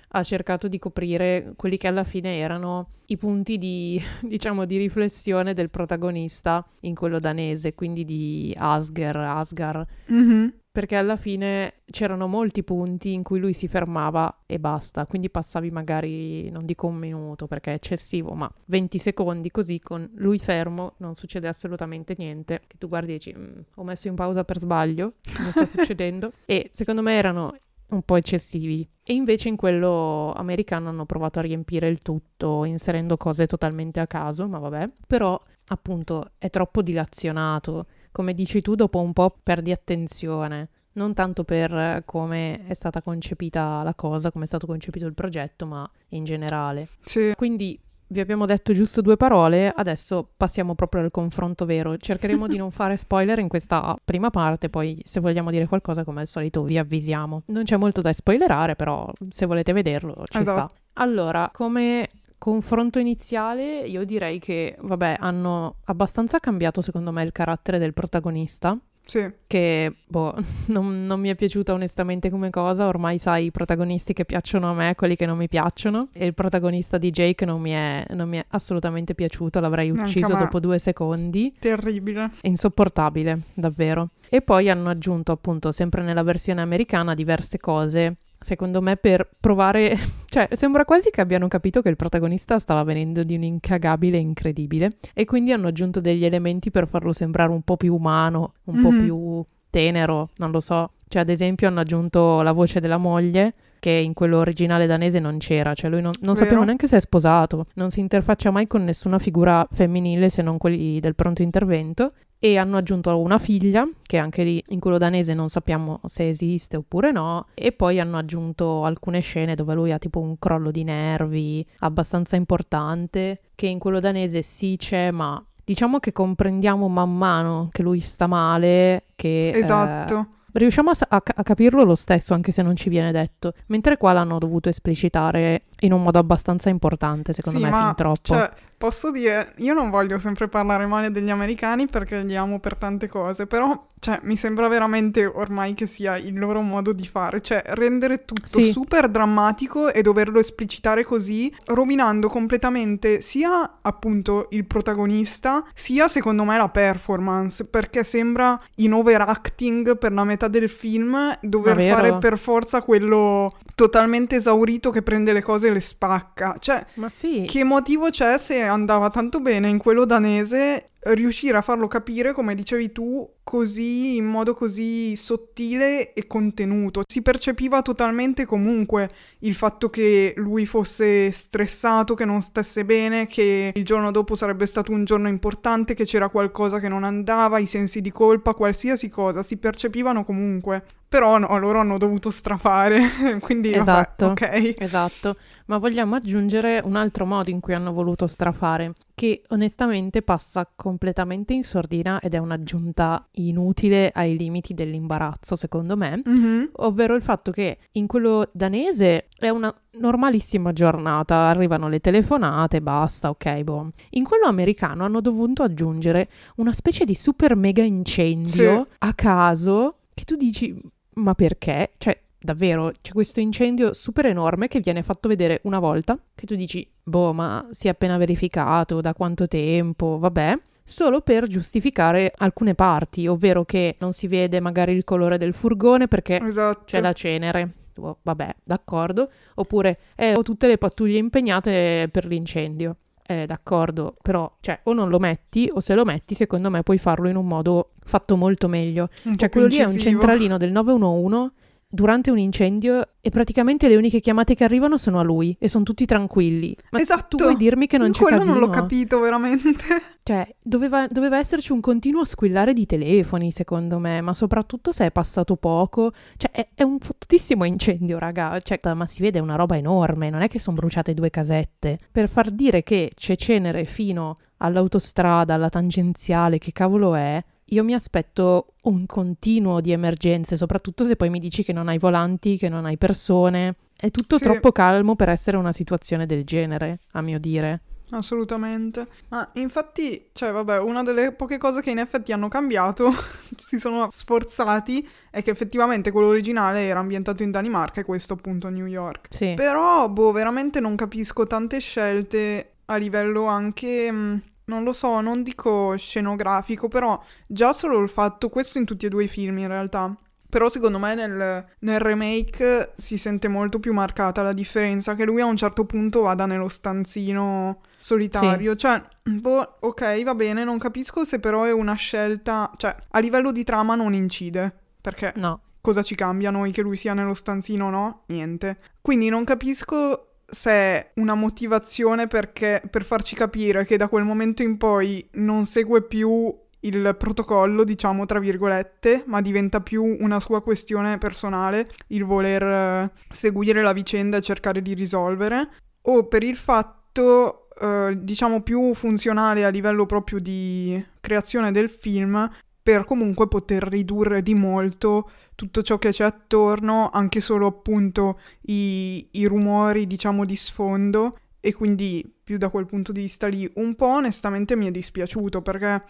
Ha 0.10 0.24
cercato 0.24 0.68
di 0.68 0.80
coprire 0.80 1.54
quelli 1.56 1.78
che 1.78 1.88
alla 1.88 2.04
fine 2.04 2.38
erano 2.38 2.92
i 3.08 3.18
punti 3.18 3.58
di, 3.58 4.00
diciamo, 4.22 4.66
di 4.66 4.78
riflessione 4.78 5.54
del 5.54 5.70
protagonista 5.70 6.66
in 6.82 6.96
quello 6.96 7.20
danese, 7.20 7.74
quindi 7.74 8.06
di 8.06 8.54
Asger, 8.58 9.16
Asgar. 9.18 9.86
Mhm. 10.08 10.54
Perché 10.78 10.96
alla 10.96 11.16
fine 11.16 11.82
c'erano 11.90 12.28
molti 12.28 12.64
punti 12.64 13.12
in 13.12 13.24
cui 13.24 13.40
lui 13.40 13.52
si 13.54 13.68
fermava 13.68 14.44
e 14.46 14.60
basta, 14.60 15.08
quindi 15.08 15.28
passavi 15.32 15.72
magari, 15.72 16.52
non 16.52 16.68
dico 16.68 16.86
un 16.86 16.98
minuto 16.98 17.48
perché 17.48 17.72
è 17.72 17.74
eccessivo, 17.74 18.36
ma 18.36 18.48
20 18.66 19.00
secondi 19.00 19.50
così 19.50 19.80
con 19.80 20.08
lui 20.18 20.38
fermo, 20.38 20.94
non 20.98 21.16
succede 21.16 21.48
assolutamente 21.48 22.14
niente, 22.20 22.62
che 22.68 22.78
tu 22.78 22.88
guardi 22.88 23.14
e 23.14 23.18
dici, 23.18 23.34
"Mm, 23.36 23.60
ho 23.74 23.84
messo 23.84 24.08
in 24.08 24.14
pausa 24.14 24.44
per 24.44 24.60
sbaglio, 24.60 25.14
cosa 25.36 25.50
sta 25.50 25.66
succedendo? 25.96 26.34
e 26.46 26.70
secondo 26.74 27.02
me 27.02 27.14
erano 27.14 27.56
un 27.90 28.02
po' 28.02 28.16
eccessivi. 28.16 28.88
E 29.04 29.14
invece 29.14 29.48
in 29.48 29.56
quello 29.56 30.34
americano 30.34 30.90
hanno 30.90 31.06
provato 31.06 31.40
a 31.40 31.44
riempire 31.44 31.88
il 31.88 32.00
tutto 32.00 32.66
inserendo 32.66 33.16
cose 33.18 33.48
totalmente 33.48 34.00
a 34.00 34.08
caso, 34.08 34.48
ma 34.48 34.60
vabbè. 34.60 34.90
Però 35.08 35.40
appunto 35.68 36.32
è 36.38 36.50
troppo 36.50 36.82
dilazionato. 36.82 37.86
Come 38.12 38.34
dici 38.34 38.62
tu, 38.62 38.76
dopo 38.76 39.00
un 39.00 39.14
po' 39.14 39.38
perdi 39.42 39.72
attenzione. 39.72 40.70
Non 40.94 41.14
tanto 41.14 41.44
per 41.44 42.02
come 42.06 42.66
è 42.66 42.74
stata 42.74 43.02
concepita 43.02 43.84
la 43.84 43.94
cosa, 43.94 44.32
come 44.32 44.46
è 44.46 44.48
stato 44.48 44.66
concepito 44.66 45.06
il 45.06 45.14
progetto, 45.14 45.68
ma 45.68 45.90
in 46.10 46.24
generale. 46.24 46.90
Sì. 47.04 47.34
Quindi 47.36 47.80
vi 48.10 48.20
abbiamo 48.20 48.46
detto 48.46 48.74
giusto 48.74 49.02
due 49.02 49.18
parole, 49.18 49.72
adesso 49.76 50.30
passiamo 50.38 50.76
proprio 50.76 51.04
al 51.04 51.12
confronto 51.12 51.66
vero. 51.66 51.98
Cercheremo 51.98 52.48
di 52.48 52.58
non 52.58 52.72
fare 52.72 52.98
spoiler 52.98 53.40
in 53.40 53.48
questa 53.48 53.96
prima 54.04 54.30
parte, 54.30 54.70
poi 54.70 55.02
se 55.04 55.20
vogliamo 55.20 55.52
dire 55.52 55.68
qualcosa 55.68 56.04
come 56.04 56.22
al 56.22 56.28
solito 56.28 56.64
vi 56.64 56.78
avvisiamo. 56.78 57.44
Non 57.48 57.64
c'è 57.64 57.78
molto 57.78 58.02
da 58.02 58.14
spoilerare, 58.14 58.76
però 58.76 59.12
se 59.30 59.46
volete 59.46 59.74
vederlo 59.74 60.24
ci 60.26 60.38
Esatto. 60.38 60.68
sta. 60.68 60.72
Allora, 60.94 61.50
come 61.54 62.10
confronto 62.38 63.00
iniziale 63.00 63.80
io 63.80 64.06
direi 64.06 64.40
che, 64.40 64.78
vabbè, 64.80 65.18
hanno 65.20 65.78
abbastanza 65.86 66.40
cambiato 66.40 66.82
secondo 66.82 67.12
me 67.12 67.24
il 67.24 67.32
carattere 67.32 67.80
del 67.80 67.94
protagonista. 67.94 68.78
Sì. 69.08 69.32
Che, 69.48 69.96
boh, 70.06 70.36
non, 70.68 71.06
non 71.06 71.20
mi 71.20 71.30
è 71.30 71.36
piaciuta 71.36 71.74
onestamente 71.74 72.30
come 72.30 72.50
cosa. 72.50 72.88
Ormai 72.88 73.18
sai 73.18 73.46
i 73.46 73.52
protagonisti 73.52 74.14
che 74.14 74.26
piacciono 74.26 74.70
a 74.70 74.74
me, 74.74 74.94
quelli 74.96 75.16
che 75.16 75.26
non 75.26 75.38
mi 75.38 75.48
piacciono. 75.48 76.10
E 76.14 76.26
il 76.26 76.34
protagonista 76.34 76.98
di 76.98 77.10
Jake 77.10 77.46
non 77.46 77.62
mi 77.62 77.72
è, 77.72 78.06
non 78.10 78.28
mi 78.30 78.38
è 78.38 78.46
assolutamente 78.50 79.16
piaciuto. 79.16 79.60
L'avrei 79.60 79.90
ucciso 79.90 80.34
dopo 80.34 80.60
due 80.60 80.78
secondi. 80.78 81.56
Terribile. 81.58 82.32
Insopportabile, 82.42 83.40
davvero. 83.54 84.10
E 84.30 84.42
poi 84.42 84.70
hanno 84.70 84.90
aggiunto, 84.90 85.32
appunto, 85.32 85.72
sempre 85.72 86.04
nella 86.04 86.24
versione 86.24 86.62
americana, 86.62 87.14
diverse 87.14 87.58
cose. 87.58 88.18
Secondo 88.40 88.82
me 88.82 88.98
per 88.98 89.28
provare, 89.40 89.98
cioè 90.30 90.48
sembra 90.54 90.86
quasi 90.86 91.10
che 91.10 91.22
abbiano 91.22 91.48
capito 91.48 91.82
che 91.82 91.90
il 91.90 91.96
protagonista 91.96 92.60
stava 92.60 92.84
venendo 92.84 93.24
di 93.24 93.36
un 93.36 93.44
incagabile 93.44 94.18
incredibile 94.18 94.98
e 95.14 95.26
quindi 95.26 95.52
hanno 95.52 95.68
aggiunto 95.68 96.00
degli 96.00 96.24
elementi 96.26 96.70
per 96.72 96.88
farlo 96.88 97.14
sembrare 97.14 97.52
un 97.52 97.62
po' 97.64 97.78
più 97.78 97.94
umano, 97.96 98.54
un 98.66 98.82
po' 98.82 98.92
Mhm. 98.92 99.04
più 99.04 99.46
tenero, 99.70 100.30
non 100.38 100.52
lo 100.52 100.60
so. 100.60 100.92
Cioè 101.08 101.22
ad 101.22 101.30
esempio 101.30 101.68
hanno 101.68 101.80
aggiunto 101.80 102.42
la 102.42 102.52
voce 102.52 102.80
della 102.80 102.98
moglie 102.98 103.54
che 103.80 103.92
in 103.92 104.14
quello 104.14 104.38
originale 104.40 104.88
danese 104.88 105.20
non 105.20 105.38
c'era, 105.38 105.74
cioè 105.74 105.90
lui 105.90 106.02
non, 106.02 106.12
non 106.22 106.36
sappiamo 106.36 106.64
neanche 106.64 106.88
se 106.88 106.98
è 106.98 107.00
sposato, 107.00 107.68
non 107.76 107.92
si 107.92 108.00
interfaccia 108.00 108.50
mai 108.52 108.66
con 108.68 108.84
nessuna 108.84 109.20
figura 109.20 109.66
femminile 109.72 110.30
se 110.30 110.42
non 110.42 110.58
quelli 110.58 111.00
del 111.00 111.16
pronto 111.16 111.44
intervento 111.44 112.14
e 112.40 112.58
hanno 112.58 112.78
aggiunto 112.78 113.18
una 113.20 113.38
figlia, 113.40 113.88
che 114.04 114.18
anche 114.18 114.44
lì 114.44 114.64
in 114.68 114.80
quello 114.80 114.98
danese 114.98 115.34
non 115.34 115.50
sappiamo 115.50 116.00
se 116.06 116.28
esiste 116.30 116.78
oppure 116.78 117.12
no, 117.12 117.48
e 117.54 117.72
poi 117.72 118.00
hanno 118.00 118.18
aggiunto 118.18 118.84
alcune 118.84 119.20
scene 119.22 119.56
dove 119.56 119.74
lui 119.74 119.92
ha 119.92 119.98
tipo 119.98 120.20
un 120.20 120.38
crollo 120.38 120.70
di 120.72 120.84
nervi 120.84 121.66
abbastanza 121.80 122.36
importante, 122.36 123.42
che 123.56 123.68
in 123.68 123.80
quello 123.80 124.00
danese 124.00 124.42
sì 124.42 124.76
c'è, 124.78 125.12
ma 125.12 125.44
diciamo 125.64 126.00
che 126.00 126.12
comprendiamo 126.14 126.88
man 126.88 127.16
mano 127.18 127.70
che 127.72 127.82
lui 127.82 128.00
sta 128.02 128.28
male, 128.28 129.06
che... 129.16 129.50
eh, 129.50 129.58
Esatto. 129.58 130.28
Riusciamo 130.50 130.90
a, 130.90 130.96
a 131.10 131.24
a 131.24 131.44
capirlo 131.44 131.84
lo 131.84 131.94
stesso, 131.94 132.34
anche 132.34 132.52
se 132.52 132.64
non 132.64 132.76
ci 132.76 132.90
viene 132.90 133.12
detto. 133.12 133.54
Mentre 133.68 133.96
qua 133.98 134.12
l'hanno 134.14 134.40
dovuto 134.40 134.70
esplicitare 134.70 135.64
in 135.82 135.94
un 135.94 136.02
modo 136.02 136.18
abbastanza 136.18 136.70
importante, 136.70 137.32
secondo 137.32 137.60
Sì, 137.60 137.66
me, 137.66 137.70
ma, 137.70 137.86
fin 137.86 137.96
troppo. 137.96 138.18
Cioè, 138.24 138.52
posso 138.78 139.12
dire, 139.12 139.54
io 139.58 139.74
non 139.74 139.90
voglio 139.90 140.20
sempre 140.20 140.48
parlare 140.48 140.86
male 140.86 141.12
degli 141.12 141.30
americani 141.30 141.88
perché 141.88 142.20
li 142.22 142.36
amo 142.36 142.60
per 142.60 142.76
tante 142.76 143.08
cose, 143.08 143.48
però, 143.48 143.88
cioè, 144.00 144.20
mi 144.24 144.38
sembra 144.38 144.68
veramente 144.68 145.26
ormai 145.26 145.74
che 145.74 145.88
sia 145.88 146.16
il 146.18 146.38
loro 146.38 146.62
modo 146.62 146.94
di 146.94 147.08
fare, 147.08 147.42
cioè, 147.42 147.62
rendere 147.70 148.24
tutto 148.26 148.60
Sì. 148.62 148.72
super 148.72 149.10
drammatico 149.10 149.92
e 149.92 150.02
doverlo 150.04 150.40
esplicitare 150.40 151.04
così, 151.04 151.52
rovinando 151.68 152.28
completamente 152.28 153.22
sia, 153.22 153.80
appunto, 153.82 154.48
il 154.52 154.66
protagonista, 154.66 155.66
sia, 155.74 156.08
secondo 156.08 156.44
me, 156.44 156.58
la 156.58 156.70
performance, 156.70 157.66
perché 157.66 158.04
sembra 158.04 158.60
in 158.76 158.94
overacting 158.94 159.98
per 159.98 160.12
la 160.14 160.24
metà 160.24 160.48
del 160.48 160.70
film 160.70 161.38
dover 161.42 161.76
fare 161.94 162.18
per 162.20 162.38
forza 162.38 162.82
quello 162.82 163.56
totalmente 163.76 164.36
esaurito 164.36 164.90
che 164.92 165.02
prende 165.02 165.34
le 165.34 165.42
cose 165.42 165.68
e 165.68 165.72
le 165.72 165.80
spacca. 165.82 166.56
Cioè, 166.60 166.86
Ma 166.96 167.10
sì, 167.10 167.44
che 167.48 167.64
motivo 167.64 168.10
c'è 168.10 168.38
se 168.38 168.67
andava 168.68 169.10
tanto 169.10 169.40
bene 169.40 169.68
in 169.70 169.78
quello 169.78 170.06
danese 170.06 170.92
riuscire 171.14 171.58
a 171.58 171.62
farlo 171.62 171.88
capire, 171.88 172.34
come 172.34 172.56
dicevi 172.56 172.92
tu, 172.92 173.28
così 173.44 174.18
in 174.18 174.26
modo 174.26 174.54
così 174.54 175.16
sottile 175.16 176.14
e 176.14 176.28
contenuto. 176.28 177.04
Si 177.08 177.22
percepiva 177.22 177.82
totalmente 177.82 178.46
comunque 178.46 179.08
il 179.40 179.56
fatto 179.56 179.90
che 179.90 180.34
lui 180.38 180.66
fosse 180.66 181.32
stressato, 181.32 182.14
che 182.14 182.26
non 182.26 182.42
stesse 182.42 182.84
bene, 182.86 183.28
che 183.28 183.72
il 183.74 183.86
giorno 183.86 184.12
dopo 184.12 184.36
sarebbe 184.36 184.66
stato 184.66 184.92
un 184.92 185.06
giorno 185.06 185.28
importante, 185.28 185.94
che 185.94 186.06
c'era 186.06 186.30
qualcosa 186.30 186.80
che 186.80 186.90
non 186.90 187.04
andava, 187.04 187.58
i 187.58 187.66
sensi 187.66 188.02
di 188.02 188.12
colpa, 188.12 188.54
qualsiasi 188.54 189.10
cosa, 189.10 189.44
si 189.44 189.58
percepivano 189.58 190.24
comunque. 190.24 190.84
Però 191.10 191.38
no, 191.38 191.58
loro 191.58 191.80
hanno 191.80 191.98
dovuto 191.98 192.30
strafare, 192.30 193.00
quindi 193.40 193.70
vabbè, 193.70 193.80
Esatto. 193.82 194.26
ok. 194.26 194.76
esatto. 194.78 195.38
Ma 195.68 195.78
vogliamo 195.78 196.16
aggiungere 196.16 196.82
un 196.84 196.98
altro 196.98 197.26
modo 197.26 197.50
in 197.50 197.62
cui 197.62 197.74
hanno 197.74 197.94
voluto 197.94 198.28
strafare, 198.28 198.94
che 199.18 199.42
onestamente 199.48 200.22
passa 200.22 200.72
completamente 200.76 201.52
in 201.52 201.64
sordina 201.64 202.20
ed 202.20 202.36
è 202.36 202.38
un'aggiunta 202.38 203.30
inutile 203.32 204.12
ai 204.14 204.38
limiti 204.38 204.76
dell'imbarazzo, 204.76 205.56
secondo 205.56 205.98
me. 205.98 206.22
Mhm. 206.24 206.70
Ovvero 206.74 207.16
il 207.16 207.24
fatto 207.24 207.50
che 207.50 207.80
in 207.94 208.06
quello 208.06 208.48
danese 208.54 209.26
è 209.40 209.50
una 209.50 209.74
normalissima 209.94 210.72
giornata, 210.72 211.48
arrivano 211.48 211.90
le 211.90 212.00
telefonate, 212.00 212.80
basta, 212.80 213.30
ok, 213.30 213.62
boh. 213.64 213.90
In 214.12 214.24
quello 214.24 214.46
americano 214.46 215.04
hanno 215.04 215.20
dovuto 215.20 215.64
aggiungere 215.64 216.30
una 216.58 216.72
specie 216.72 217.04
di 217.04 217.16
super 217.16 217.56
mega 217.56 217.82
incendio 217.82 218.86
a 219.00 219.14
caso 219.16 219.96
che 220.14 220.26
tu 220.26 220.36
dici, 220.36 220.80
ma 221.16 221.34
perché? 221.34 221.94
Cioè, 221.98 222.22
davvero, 222.40 222.92
c'è 223.02 223.12
questo 223.12 223.40
incendio 223.40 223.94
super 223.94 224.26
enorme 224.26 224.68
che 224.68 224.80
viene 224.80 225.04
fatto 225.04 225.28
vedere 225.28 225.60
una 225.64 225.80
volta, 225.80 226.18
che 226.36 226.46
tu 226.46 226.56
dici, 226.56 226.88
boh, 227.04 227.34
ma 227.34 227.68
si 227.72 227.88
è 227.88 227.90
appena 227.90 228.18
verificato, 228.18 229.02
da 229.02 229.14
quanto 229.14 229.48
tempo, 229.48 230.18
vabbè 230.20 230.58
solo 230.90 231.20
per 231.20 231.48
giustificare 231.48 232.32
alcune 232.38 232.74
parti, 232.74 233.28
ovvero 233.28 233.66
che 233.66 233.98
non 234.00 234.14
si 234.14 234.28
vede 234.30 234.62
magari 234.62 234.94
il 234.94 235.04
colore 235.04 235.38
del 235.38 235.54
furgone 235.54 236.08
perché 236.08 236.40
Esatto. 236.42 236.84
c'è 236.86 237.02
la 237.02 237.12
cenere. 237.12 237.72
Oh, 237.98 238.20
vabbè, 238.22 238.56
d'accordo. 238.64 239.30
Oppure 239.56 240.00
eh, 240.16 240.34
ho 240.38 240.44
tutte 240.44 240.66
le 240.68 240.78
pattuglie 240.78 241.18
impegnate 241.18 242.08
per 242.10 242.26
l'incendio. 242.26 242.96
Eh, 243.30 243.46
d'accordo, 243.46 244.16
però, 244.22 244.50
cioè, 244.62 244.80
o 244.84 244.94
non 244.94 245.10
lo 245.10 245.20
metti, 245.20 245.70
o 245.74 245.82
se 245.82 245.94
lo 245.94 246.06
metti, 246.06 246.34
secondo 246.36 246.70
me 246.70 246.82
puoi 246.84 246.98
farlo 246.98 247.28
in 247.28 247.36
un 247.36 247.46
modo 247.46 247.90
fatto 248.06 248.38
molto 248.38 248.70
meglio. 248.70 249.10
Un 249.24 249.38
Cioè, 249.38 249.50
quello 249.50 249.68
lì 249.68 249.76
è 249.80 249.84
un 249.84 249.92
incisivo. 249.92 250.22
centralino 250.22 250.56
del 250.58 250.72
911 250.72 251.52
durante 251.90 252.32
un 252.32 252.38
incendio 252.38 253.08
e 253.22 253.30
praticamente 253.30 253.88
le 253.88 253.96
uniche 253.96 254.20
chiamate 254.20 254.56
che 254.56 254.64
arrivano 254.64 254.98
sono 254.98 255.20
a 255.20 255.24
lui 255.24 255.56
e 255.60 255.68
sono 255.70 255.84
tutti 255.84 256.06
tranquilli. 256.06 256.76
Ma 256.92 257.00
Esatto. 257.00 257.38
tu 257.38 257.44
vuoi 257.44 257.56
dirmi 257.56 257.88
che 257.88 257.98
non 257.98 258.08
Io 258.08 258.14
c'è 258.14 258.22
quello 258.22 258.38
casino? 258.38 258.54
non 258.54 258.64
l'ho 258.64 258.70
capito 258.70 259.20
veramente. 259.20 259.72
Cioè, 260.28 260.46
doveva, 260.62 261.08
doveva 261.08 261.38
esserci 261.38 261.72
un 261.72 261.80
continuo 261.80 262.26
squillare 262.26 262.74
di 262.74 262.86
telefoni, 262.86 263.50
secondo 263.50 263.98
me, 263.98 264.20
ma 264.20 264.34
soprattutto 264.34 264.92
se 264.92 265.06
è 265.06 265.12
passato 265.12 265.56
poco. 265.56 266.12
Cioè, 266.36 266.52
è, 266.52 266.68
è 266.76 266.84
un 266.84 267.00
fottutissimo 267.00 267.64
incendio, 267.64 268.20
raga. 268.20 268.60
Cioè, 268.60 268.78
ma 268.94 269.06
si 269.06 269.22
vede 269.22 269.40
è 269.40 269.42
una 269.42 269.56
roba 269.56 269.78
enorme, 269.78 270.30
non 270.30 270.42
è 270.42 270.50
che 270.50 270.60
sono 270.60 270.76
bruciate 270.76 271.14
due 271.14 271.30
casette. 271.30 271.98
Per 272.12 272.28
far 272.28 272.52
dire 272.52 272.84
che 272.84 273.14
c'è 273.16 273.38
cenere 273.38 273.86
fino 273.86 274.36
all'autostrada, 274.58 275.54
alla 275.54 275.70
tangenziale, 275.70 276.58
che 276.58 276.74
cavolo 276.74 277.16
è? 277.16 277.42
Io 277.72 277.84
mi 277.84 277.94
aspetto 277.94 278.74
un 278.84 279.06
continuo 279.06 279.82
di 279.82 279.92
emergenze, 279.92 280.56
soprattutto 280.56 281.06
se 281.06 281.16
poi 281.18 281.30
mi 281.30 281.40
dici 281.40 281.64
che 281.64 281.74
non 281.74 281.88
hai 281.90 281.98
volanti, 281.98 282.58
che 282.58 282.70
non 282.70 282.86
hai 282.86 282.98
persone. 282.98 283.76
È 283.96 284.10
tutto 284.12 284.38
Sì. 284.38 284.44
troppo 284.44 284.72
calmo 284.72 285.16
per 285.16 285.30
essere 285.30 285.58
una 285.58 285.72
situazione 285.74 286.26
del 286.26 286.44
genere, 286.46 287.00
a 287.14 287.22
mio 287.22 287.40
dire. 287.40 287.82
Assolutamente. 288.12 289.06
Ma 289.30 289.50
infatti, 289.56 290.30
cioè, 290.32 290.52
vabbè, 290.54 290.80
una 290.80 291.04
delle 291.04 291.34
poche 291.34 291.58
cose 291.58 291.82
che 291.82 291.92
in 291.92 291.98
effetti 291.98 292.32
hanno 292.32 292.48
cambiato, 292.48 293.12
si 293.58 293.80
sono 293.80 294.08
sforzati, 294.10 295.06
è 295.30 295.44
che 295.44 295.52
effettivamente 295.52 296.12
quello 296.12 296.28
originale 296.28 296.84
era 296.88 297.00
ambientato 297.00 297.44
in 297.44 297.52
Danimarca 297.52 298.00
e 298.00 298.06
questo 298.06 298.34
appunto 298.34 298.68
a 298.68 298.70
New 298.70 298.86
York. 298.86 299.28
Sì. 299.30 299.54
Però, 299.56 300.08
boh, 300.08 300.32
veramente 300.32 300.80
non 300.80 300.96
capisco 300.96 301.46
tante 301.48 301.80
scelte 301.80 302.76
a 302.86 302.96
livello 302.96 303.46
anche... 303.48 304.10
mh, 304.10 304.42
non 304.68 304.84
lo 304.84 304.94
so, 304.94 305.20
non 305.22 305.44
dico 305.44 305.96
scenografico, 305.98 306.88
però 306.88 307.22
già 307.48 307.74
solo 307.74 308.00
il 308.02 308.10
fatto, 308.10 308.50
questo 308.50 308.78
in 308.78 308.86
tutti 308.86 309.06
e 309.06 309.10
due 309.10 309.24
i 309.26 309.28
film 309.28 309.58
in 309.60 309.68
realtà, 309.68 310.16
però 310.50 310.70
secondo 310.70 310.98
me 311.00 311.14
nel, 311.16 311.66
nel 311.80 312.00
remake 312.00 312.94
si 312.98 313.18
sente 313.18 313.48
molto 313.48 313.80
più 313.80 313.94
marcata 313.94 314.42
la 314.42 314.54
differenza, 314.54 315.16
che 315.16 315.26
lui 315.26 315.42
a 315.42 315.46
un 315.46 315.58
certo 315.58 315.86
punto 315.86 316.22
vada 316.22 316.46
nello 316.46 316.68
stanzino 316.68 317.82
solitario, 318.00 318.76
cioè, 318.76 319.02
boh, 319.24 319.76
ok, 319.80 320.24
va 320.24 320.36
bene, 320.36 320.64
non 320.64 320.78
capisco 320.78 321.26
se 321.26 321.40
però 321.40 321.64
è 321.64 321.72
una 321.72 321.96
scelta, 321.96 322.70
cioè, 322.78 322.96
a 323.12 323.20
livello 323.20 323.52
di 323.52 323.64
trama 323.64 323.96
non 323.96 324.14
incide, 324.14 324.74
perché 325.02 325.34
No. 325.36 325.62
cosa 325.82 326.02
ci 326.02 326.16
cambia 326.16 326.52
noi 326.52 326.72
che 326.72 326.82
lui 326.82 326.98
sia 326.98 327.14
nello 327.14 327.34
stanzino 327.34 327.88
o 327.88 327.90
no? 327.90 328.24
Niente. 328.28 328.78
Quindi 329.02 329.30
non 329.30 329.44
capisco 329.46 330.27
se 330.50 330.72
è 330.72 331.12
una 331.16 331.34
motivazione 331.34 332.28
perché, 332.28 332.82
per 332.90 333.04
farci 333.04 333.36
capire 333.36 333.86
che 333.86 333.98
da 333.98 334.08
quel 334.08 334.24
momento 334.24 334.64
in 334.64 334.78
poi 334.78 335.28
non 335.34 335.66
segue 335.66 336.04
più 336.04 336.56
il 336.82 337.16
protocollo, 337.18 337.84
diciamo 337.84 338.26
tra 338.26 338.40
virgolette, 338.40 339.24
ma 339.28 339.42
diventa 339.42 339.82
più 339.82 340.04
una 340.20 340.40
sua 340.40 340.62
questione 340.62 341.18
personale, 341.18 341.86
il 342.08 342.24
voler 342.24 342.64
eh, 342.64 343.12
seguire 343.30 343.82
la 343.82 343.94
vicenda 343.94 344.38
e 344.38 344.42
cercare 344.42 344.82
di 344.82 344.94
risolvere, 344.94 345.68
o 346.04 346.28
per 346.28 346.44
il 346.44 346.56
fatto, 346.56 347.68
eh, 347.82 348.18
diciamo, 348.18 348.62
più 348.62 348.94
funzionale 348.94 349.66
a 349.66 349.70
livello 349.70 350.06
proprio 350.06 350.40
di 350.40 351.04
creazione 351.20 351.72
del 351.72 351.90
film, 351.90 352.50
per 352.88 353.04
comunque 353.04 353.50
poter 353.50 353.84
ridurre 353.84 354.42
di 354.42 354.54
molto 354.54 355.30
tutto 355.56 355.82
ciò 355.82 355.98
che 355.98 356.12
c'è 356.12 356.24
attorno, 356.24 357.10
anche 357.12 357.42
solo 357.42 357.68
appunto 357.68 358.40
i, 358.62 359.28
i 359.32 359.46
rumori, 359.46 360.08
diciamo, 360.08 360.46
di 360.46 360.56
sfondo. 360.56 361.32
E 361.60 361.74
quindi 361.74 362.24
più 362.42 362.56
da 362.56 362.70
quel 362.70 362.86
punto 362.86 363.12
di 363.12 363.20
vista 363.20 363.48
lì, 363.48 363.70
un 363.76 363.94
po' 363.96 364.06
onestamente 364.06 364.78
mi 364.78 364.88
è 364.88 364.92
dispiaciuto 364.92 365.62
perché 365.62 366.02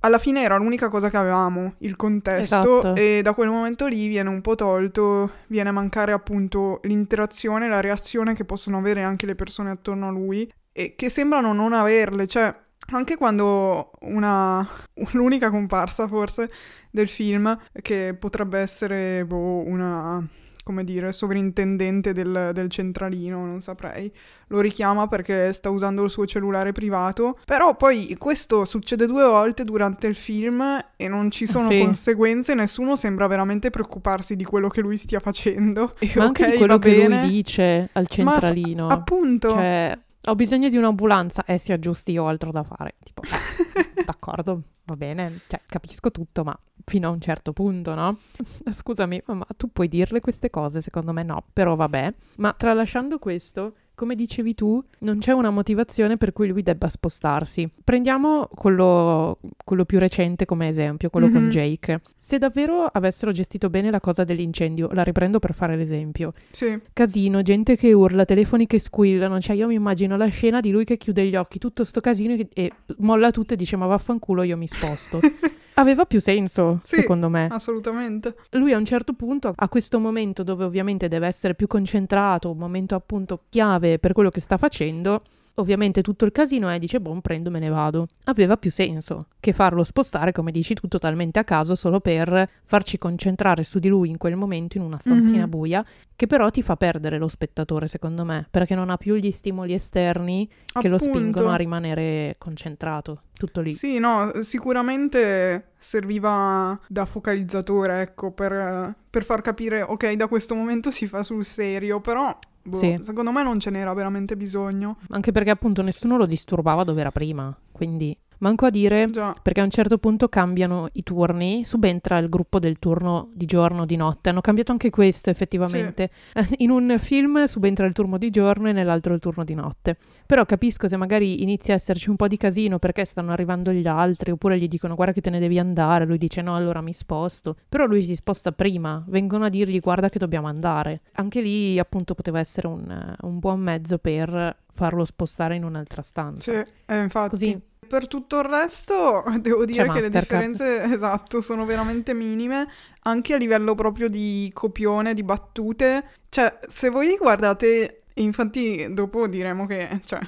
alla 0.00 0.18
fine 0.18 0.42
era 0.42 0.56
l'unica 0.56 0.88
cosa 0.88 1.08
che 1.08 1.18
avevamo, 1.18 1.74
il 1.78 1.94
contesto, 1.94 2.78
Esatto. 2.80 2.96
e 2.96 3.20
da 3.22 3.32
quel 3.32 3.50
momento 3.50 3.86
lì 3.86 4.08
viene 4.08 4.28
un 4.28 4.40
po' 4.40 4.56
tolto, 4.56 5.30
viene 5.46 5.68
a 5.68 5.72
mancare 5.72 6.10
appunto 6.10 6.80
l'interazione, 6.82 7.68
la 7.68 7.80
reazione 7.80 8.34
che 8.34 8.44
possono 8.44 8.78
avere 8.78 9.04
anche 9.04 9.24
le 9.24 9.36
persone 9.36 9.70
attorno 9.70 10.08
a 10.08 10.10
lui 10.10 10.50
e 10.72 10.96
che 10.96 11.10
sembrano 11.10 11.52
non 11.52 11.72
averle, 11.72 12.26
cioè 12.26 12.52
anche 12.92 13.16
quando 13.16 13.90
una 14.02 14.66
l'unica 15.12 15.50
comparsa 15.50 16.06
forse 16.06 16.48
del 16.90 17.08
film 17.08 17.56
che 17.82 18.14
potrebbe 18.18 18.58
essere 18.58 19.24
boh, 19.24 19.66
una 19.66 20.26
come 20.64 20.82
dire, 20.82 21.12
sovrintendente 21.12 22.14
del, 22.14 22.52
del 22.54 22.70
centralino, 22.70 23.44
non 23.44 23.60
saprei. 23.60 24.10
Lo 24.46 24.60
richiama 24.60 25.06
perché 25.08 25.52
sta 25.52 25.68
usando 25.68 26.02
il 26.04 26.08
suo 26.08 26.24
cellulare 26.26 26.72
privato. 26.72 27.38
Però 27.44 27.76
poi 27.76 28.16
questo 28.18 28.64
succede 28.64 29.06
due 29.06 29.26
volte 29.26 29.62
durante 29.64 30.06
il 30.06 30.14
film 30.14 30.62
e 30.96 31.06
non 31.06 31.30
ci 31.30 31.46
sono 31.46 31.68
Sì. 31.68 31.80
conseguenze. 31.80 32.54
Nessuno 32.54 32.96
sembra 32.96 33.26
veramente 33.26 33.68
preoccuparsi 33.68 34.36
di 34.36 34.44
quello 34.44 34.68
che 34.68 34.80
lui 34.80 34.96
stia 34.96 35.20
facendo. 35.20 35.92
E 36.00 36.10
Ma 36.16 36.24
anche 36.24 36.44
ok, 36.44 36.50
di 36.52 36.56
quello 36.56 36.78
che 36.78 36.94
bene. 36.94 37.20
lui 37.20 37.28
dice 37.30 37.90
al 37.92 38.08
centralino. 38.08 38.88
Appunto. 38.88 39.50
Cioè, 39.50 39.98
ho 40.26 40.34
bisogno 40.34 40.68
di 40.68 40.76
un'ambulanza. 40.76 41.44
Eh, 41.44 41.58
si 41.58 41.72
aggiusti, 41.72 42.12
io 42.12 42.24
ho 42.24 42.28
altro 42.28 42.50
da 42.50 42.62
fare. 42.62 42.94
Tipo, 43.02 43.22
eh, 43.22 44.02
d'accordo, 44.04 44.62
va 44.84 44.96
bene. 44.96 45.40
Cioè, 45.46 45.60
capisco 45.66 46.10
tutto, 46.10 46.44
ma 46.44 46.58
fino 46.84 47.08
a 47.08 47.10
un 47.10 47.20
certo 47.20 47.52
punto, 47.52 47.94
no? 47.94 48.18
Scusami, 48.70 49.22
ma 49.26 49.46
tu 49.56 49.70
puoi 49.72 49.88
dirle 49.88 50.20
queste 50.20 50.50
cose? 50.50 50.80
Secondo 50.80 51.12
me 51.12 51.22
no. 51.22 51.44
Però 51.52 51.74
vabbè. 51.74 52.14
Ma 52.36 52.52
tralasciando 52.52 53.18
questo, 53.18 53.74
come 53.94 54.14
dicevi 54.14 54.54
tu, 54.54 54.82
non 55.00 55.18
c'è 55.18 55.32
una 55.32 55.50
motivazione 55.50 56.16
per 56.16 56.32
cui 56.32 56.48
lui 56.48 56.62
debba 56.62 56.88
spostarsi. 56.88 57.68
Prendiamo 57.82 58.48
quello, 58.54 59.38
quello 59.64 59.84
più 59.84 59.98
recente 59.98 60.44
come 60.44 60.68
esempio, 60.68 61.10
quello 61.10 61.30
con 61.30 61.44
Mhm. 61.44 61.50
Jake. 61.50 62.00
Se 62.16 62.38
davvero 62.38 62.84
avessero 62.84 63.32
gestito 63.32 63.70
bene 63.70 63.90
la 63.90 64.00
cosa 64.00 64.24
dell'incendio, 64.24 64.88
la 64.92 65.02
riprendo 65.02 65.38
per 65.38 65.54
fare 65.54 65.76
l'esempio. 65.76 66.32
Sì, 66.50 66.78
Casino, 66.92 67.42
gente 67.42 67.76
che 67.76 67.92
urla, 67.92 68.24
telefoni 68.24 68.66
che 68.66 68.78
squillano, 68.78 69.40
cioè 69.40 69.56
io 69.56 69.66
mi 69.68 69.74
immagino 69.74 70.16
la 70.16 70.26
scena 70.28 70.60
di 70.60 70.70
lui 70.70 70.84
che 70.84 70.96
chiude 70.96 71.26
gli 71.26 71.36
occhi, 71.36 71.58
tutto 71.58 71.84
sto 71.84 72.00
casino 72.00 72.34
e, 72.34 72.48
e 72.54 72.72
molla 72.98 73.30
tutto 73.30 73.54
e 73.54 73.56
dice 73.56 73.76
ma 73.76 73.86
vaffanculo 73.86 74.42
io 74.42 74.56
mi 74.56 74.66
sposto. 74.66 75.20
Aveva 75.74 76.04
più 76.04 76.20
senso, 76.20 76.78
Sì. 76.82 76.96
secondo 77.00 77.28
me. 77.28 77.48
assolutamente. 77.50 78.36
Lui 78.50 78.72
a 78.72 78.78
un 78.78 78.84
certo 78.84 79.12
punto, 79.14 79.52
a 79.54 79.68
questo 79.68 79.98
momento 79.98 80.42
dove 80.44 80.64
ovviamente 80.64 81.08
deve 81.08 81.26
essere 81.26 81.54
più 81.54 81.66
concentrato, 81.66 82.50
un 82.50 82.58
momento 82.58 82.94
appunto 82.94 83.42
chiave 83.48 83.98
per 83.98 84.12
quello 84.12 84.30
che 84.30 84.40
sta 84.40 84.56
facendo, 84.56 85.22
ovviamente 85.56 86.02
tutto 86.02 86.24
il 86.24 86.32
casino 86.32 86.68
è 86.68 86.78
dice 86.78 87.00
boh 87.00 87.20
prendo 87.20 87.50
me 87.50 87.58
ne 87.58 87.68
vado. 87.68 88.08
Aveva 88.24 88.56
più 88.56 88.70
senso 88.70 89.26
che 89.40 89.52
farlo 89.52 89.84
spostare, 89.84 90.32
come 90.32 90.50
dici 90.50 90.74
tu, 90.74 90.88
totalmente 90.88 91.38
a 91.38 91.44
caso 91.44 91.74
solo 91.74 92.00
per 92.00 92.48
farci 92.64 92.98
concentrare 92.98 93.62
su 93.64 93.78
di 93.78 93.88
lui 93.88 94.08
in 94.08 94.16
quel 94.18 94.36
momento 94.36 94.76
in 94.76 94.82
una 94.84 94.98
stanzina 94.98 95.44
Mhm. 95.44 95.50
buia, 95.50 95.84
che 96.16 96.26
però 96.26 96.50
ti 96.50 96.62
fa 96.62 96.76
perdere 96.76 97.18
lo 97.18 97.28
spettatore 97.28 97.86
secondo 97.88 98.24
me, 98.24 98.46
perché 98.50 98.74
non 98.74 98.90
ha 98.90 98.96
più 98.96 99.14
gli 99.16 99.30
stimoli 99.30 99.74
esterni 99.74 100.48
che 100.80 100.88
lo 100.88 100.98
spingono 100.98 101.50
a 101.50 101.56
rimanere 101.56 102.36
concentrato, 102.38 103.22
tutto 103.34 103.60
lì. 103.60 103.72
Sì, 103.72 103.98
no, 103.98 104.30
sicuramente 104.42 105.72
serviva 105.78 106.78
da 106.88 107.04
focalizzatore, 107.06 108.00
ecco, 108.02 108.30
per, 108.30 108.94
per 109.10 109.24
far 109.24 109.40
capire, 109.42 109.82
ok, 109.82 110.12
da 110.14 110.26
questo 110.28 110.54
momento 110.54 110.90
si 110.90 111.06
fa 111.06 111.22
sul 111.22 111.44
serio, 111.44 112.00
però 112.00 112.36
boh, 112.64 112.76
Sì. 112.76 112.96
secondo 113.00 113.30
me 113.30 113.42
non 113.42 113.58
ce 113.60 113.70
n'era 113.70 113.92
veramente 113.94 114.36
bisogno. 114.36 114.96
Anche 115.10 115.30
perché 115.32 115.50
appunto 115.50 115.82
nessuno 115.82 116.16
lo 116.16 116.26
disturbava 116.26 116.82
dove 116.84 117.00
era 117.00 117.12
prima, 117.12 117.56
quindi 117.72 118.16
manco 118.38 118.66
a 118.66 118.70
dire 118.70 119.06
Già, 119.06 119.34
perché 119.40 119.60
a 119.60 119.64
un 119.64 119.70
certo 119.70 119.98
punto 119.98 120.28
cambiano 120.28 120.88
i 120.92 121.02
turni, 121.02 121.64
subentra 121.64 122.18
il 122.18 122.28
gruppo 122.28 122.58
del 122.58 122.78
turno 122.78 123.30
di 123.34 123.46
giorno, 123.46 123.86
di 123.86 123.96
notte, 123.96 124.30
hanno 124.30 124.40
cambiato 124.40 124.72
anche 124.72 124.90
questo 124.90 125.30
effettivamente. 125.30 126.10
In 126.58 126.70
un 126.70 126.96
film 126.98 127.44
subentra 127.44 127.86
il 127.86 127.92
turno 127.92 128.18
di 128.18 128.30
giorno 128.30 128.68
e 128.68 128.72
nell'altro 128.72 129.14
il 129.14 129.20
turno 129.20 129.44
di 129.44 129.54
notte. 129.54 129.96
Però 130.26 130.44
capisco 130.44 130.88
se 130.88 130.96
magari 130.96 131.42
inizia 131.42 131.74
a 131.74 131.76
esserci 131.76 132.10
un 132.10 132.16
po' 132.16 132.28
di 132.28 132.36
casino 132.36 132.78
perché 132.78 133.04
stanno 133.04 133.32
arrivando 133.32 133.72
gli 133.72 133.86
altri 133.86 134.30
oppure 134.30 134.58
gli 134.58 134.68
dicono 134.68 134.94
guarda 134.94 135.12
che 135.12 135.20
te 135.20 135.30
ne 135.30 135.38
devi 135.38 135.58
andare, 135.58 136.06
lui 136.06 136.18
dice 136.18 136.42
no 136.42 136.56
allora 136.56 136.80
mi 136.80 136.92
sposto, 136.92 137.56
però 137.68 137.86
lui 137.86 138.04
si 138.04 138.14
sposta 138.14 138.52
prima, 138.52 139.04
vengono 139.08 139.44
a 139.44 139.48
dirgli 139.48 139.80
guarda 139.80 140.08
che 140.08 140.18
dobbiamo 140.18 140.46
andare. 140.46 141.02
Anche 141.12 141.40
lì 141.40 141.78
appunto 141.78 142.14
poteva 142.14 142.38
essere 142.38 142.66
un, 142.66 143.16
un 143.20 143.38
buon 143.38 143.60
mezzo 143.60 143.98
per 143.98 144.56
farlo 144.74 145.04
spostare 145.04 145.54
in 145.54 145.64
un'altra 145.64 146.02
stanza. 146.02 146.52
sì, 146.52 146.72
eh, 146.86 146.98
infatti. 147.00 147.30
Così. 147.30 147.60
Per 147.84 148.08
tutto 148.08 148.38
il 148.38 148.44
resto 148.44 149.24
devo 149.40 149.64
dire 149.64 149.88
che 149.88 150.00
le 150.00 150.10
differenze, 150.10 150.82
esatto, 150.82 151.40
sono 151.40 151.64
veramente 151.64 152.14
minime, 152.14 152.68
anche 153.02 153.34
a 153.34 153.36
livello 153.36 153.74
proprio 153.74 154.08
di 154.08 154.50
copione, 154.52 155.14
di 155.14 155.22
battute. 155.22 156.04
Cioè, 156.28 156.58
se 156.68 156.88
voi 156.88 157.16
guardate, 157.16 158.03
infatti 158.22 158.86
dopo 158.92 159.26
diremo 159.26 159.66
che, 159.66 160.00
cioè, 160.04 160.20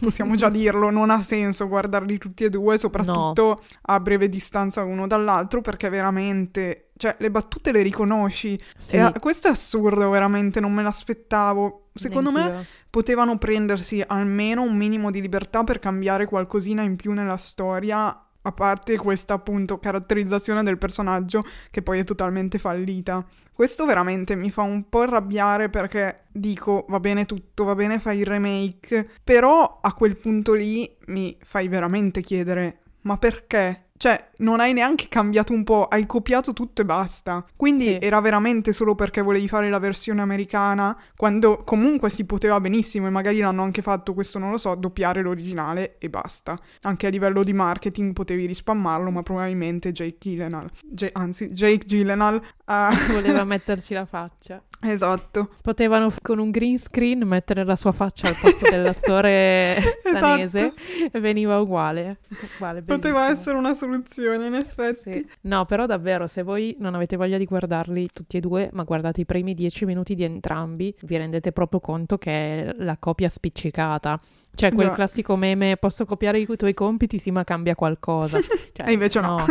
possiamo 0.00 0.34
già 0.34 0.48
dirlo, 0.50 0.90
non 0.90 1.10
ha 1.10 1.20
senso 1.22 1.68
guardarli 1.68 2.18
tutti 2.18 2.44
e 2.44 2.50
due, 2.50 2.78
soprattutto 2.78 3.62
a 3.82 4.00
breve 4.00 4.28
distanza 4.28 4.82
uno 4.82 5.06
dall'altro, 5.06 5.60
perché 5.60 5.88
veramente, 5.88 6.90
cioè, 6.96 7.16
le 7.18 7.30
battute 7.30 7.72
le 7.72 7.82
riconosci. 7.82 8.58
Sì, 8.76 8.96
E 8.96 8.98
a- 9.00 9.12
questo 9.20 9.48
è 9.48 9.50
assurdo, 9.50 10.08
veramente, 10.10 10.60
non 10.60 10.72
me 10.72 10.82
l'aspettavo. 10.82 11.88
Secondo 11.94 12.30
me 12.32 12.44
neanch'io. 12.44 12.66
potevano 12.90 13.38
prendersi 13.38 14.02
almeno 14.04 14.62
un 14.62 14.76
minimo 14.76 15.10
di 15.12 15.20
libertà 15.20 15.62
per 15.62 15.78
cambiare 15.78 16.24
qualcosina 16.26 16.82
in 16.82 16.96
più 16.96 17.12
nella 17.12 17.36
storia, 17.36 18.23
a 18.46 18.52
parte 18.52 18.96
questa 18.96 19.34
appunto 19.34 19.78
caratterizzazione 19.78 20.62
del 20.62 20.78
personaggio 20.78 21.42
che 21.70 21.82
poi 21.82 21.98
è 21.98 22.04
totalmente 22.04 22.58
fallita. 22.58 23.24
Questo 23.52 23.84
veramente 23.86 24.34
mi 24.34 24.50
fa 24.50 24.62
un 24.62 24.88
po' 24.88 25.00
arrabbiare 25.00 25.68
perché 25.68 26.24
dico 26.32 26.86
va 26.88 27.00
bene 27.00 27.24
tutto, 27.24 27.64
va 27.64 27.74
bene 27.74 28.00
fai 28.00 28.18
il 28.18 28.26
remake, 28.26 29.08
però 29.22 29.78
a 29.80 29.92
quel 29.94 30.16
punto 30.16 30.54
lì 30.54 30.90
mi 31.06 31.36
fai 31.42 31.68
veramente 31.68 32.20
chiedere 32.20 32.80
ma 33.04 33.18
perché? 33.18 33.76
Cioè, 33.96 34.30
non 34.38 34.58
hai 34.58 34.72
neanche 34.72 35.06
cambiato 35.08 35.52
un 35.52 35.62
po', 35.62 35.84
hai 35.86 36.04
copiato 36.04 36.52
tutto 36.52 36.82
e 36.82 36.84
basta. 36.84 37.44
Quindi 37.54 37.84
Sì. 37.90 37.98
era 38.00 38.20
veramente 38.20 38.72
solo 38.72 38.96
perché 38.96 39.22
volevi 39.22 39.46
fare 39.46 39.70
la 39.70 39.78
versione 39.78 40.20
americana, 40.20 40.96
quando 41.16 41.62
comunque 41.64 42.10
si 42.10 42.24
poteva 42.24 42.58
benissimo 42.60 43.06
e 43.06 43.10
magari 43.10 43.38
l'hanno 43.38 43.62
anche 43.62 43.82
fatto, 43.82 44.12
questo 44.12 44.40
non 44.40 44.50
lo 44.50 44.58
so, 44.58 44.74
doppiare 44.74 45.22
l'originale 45.22 45.94
e 45.98 46.10
basta. 46.10 46.58
Anche 46.82 47.06
a 47.06 47.10
livello 47.10 47.44
di 47.44 47.52
marketing 47.52 48.12
potevi 48.14 48.46
rispammarlo, 48.46 49.10
ma 49.12 49.22
probabilmente 49.22 49.92
Jake 49.92 50.16
Gyllenhaal, 50.18 50.68
Ja- 50.82 51.10
anzi 51.12 51.48
Jake 51.50 51.84
Gyllenhaal, 51.86 52.42
ha- 52.64 52.90
Voleva 53.12 53.44
metterci 53.44 53.94
la 53.94 54.06
faccia. 54.06 54.60
esatto, 54.80 55.50
Potevano 55.62 56.12
con 56.20 56.40
un 56.40 56.50
green 56.50 56.78
screen 56.78 57.22
mettere 57.26 57.64
la 57.64 57.76
sua 57.76 57.92
faccia 57.92 58.26
al 58.26 58.34
posto 58.38 58.68
dell'attore 58.68 59.76
danese 60.12 60.58
Esatto. 60.58 61.16
e 61.16 61.20
veniva 61.20 61.58
uguale. 61.60 62.18
uguale 62.56 62.82
poteva 62.82 63.28
essere 63.30 63.56
una 63.56 63.74
soluzione 63.84 64.46
in 64.46 64.54
effetti. 64.54 65.12
Sì. 65.12 65.26
No, 65.42 65.64
però 65.66 65.86
davvero, 65.86 66.26
se 66.26 66.42
voi 66.42 66.76
non 66.78 66.94
avete 66.94 67.16
voglia 67.16 67.38
di 67.38 67.44
guardarli 67.44 68.08
tutti 68.12 68.36
e 68.36 68.40
due, 68.40 68.70
ma 68.72 68.82
guardate 68.84 69.20
i 69.20 69.24
primi 69.26 69.54
dieci 69.54 69.84
minuti 69.84 70.14
di 70.14 70.24
entrambi, 70.24 70.94
vi 71.02 71.16
rendete 71.16 71.52
proprio 71.52 71.80
conto 71.80 72.18
che 72.18 72.30
è 72.30 72.74
la 72.78 72.96
copia 72.98 73.28
spiccicata. 73.28 74.18
Cioè, 74.56 74.72
quel 74.72 74.86
Già. 74.86 74.94
classico 74.94 75.34
meme, 75.34 75.76
posso 75.78 76.04
copiare 76.04 76.38
i 76.38 76.46
tuoi 76.46 76.74
compiti, 76.74 77.18
sì, 77.18 77.32
ma 77.32 77.42
cambia 77.42 77.74
qualcosa. 77.74 78.38
Cioè, 78.74 78.88
E 78.88 78.92
invece 78.92 79.20
no. 79.20 79.36
No, 79.38 79.46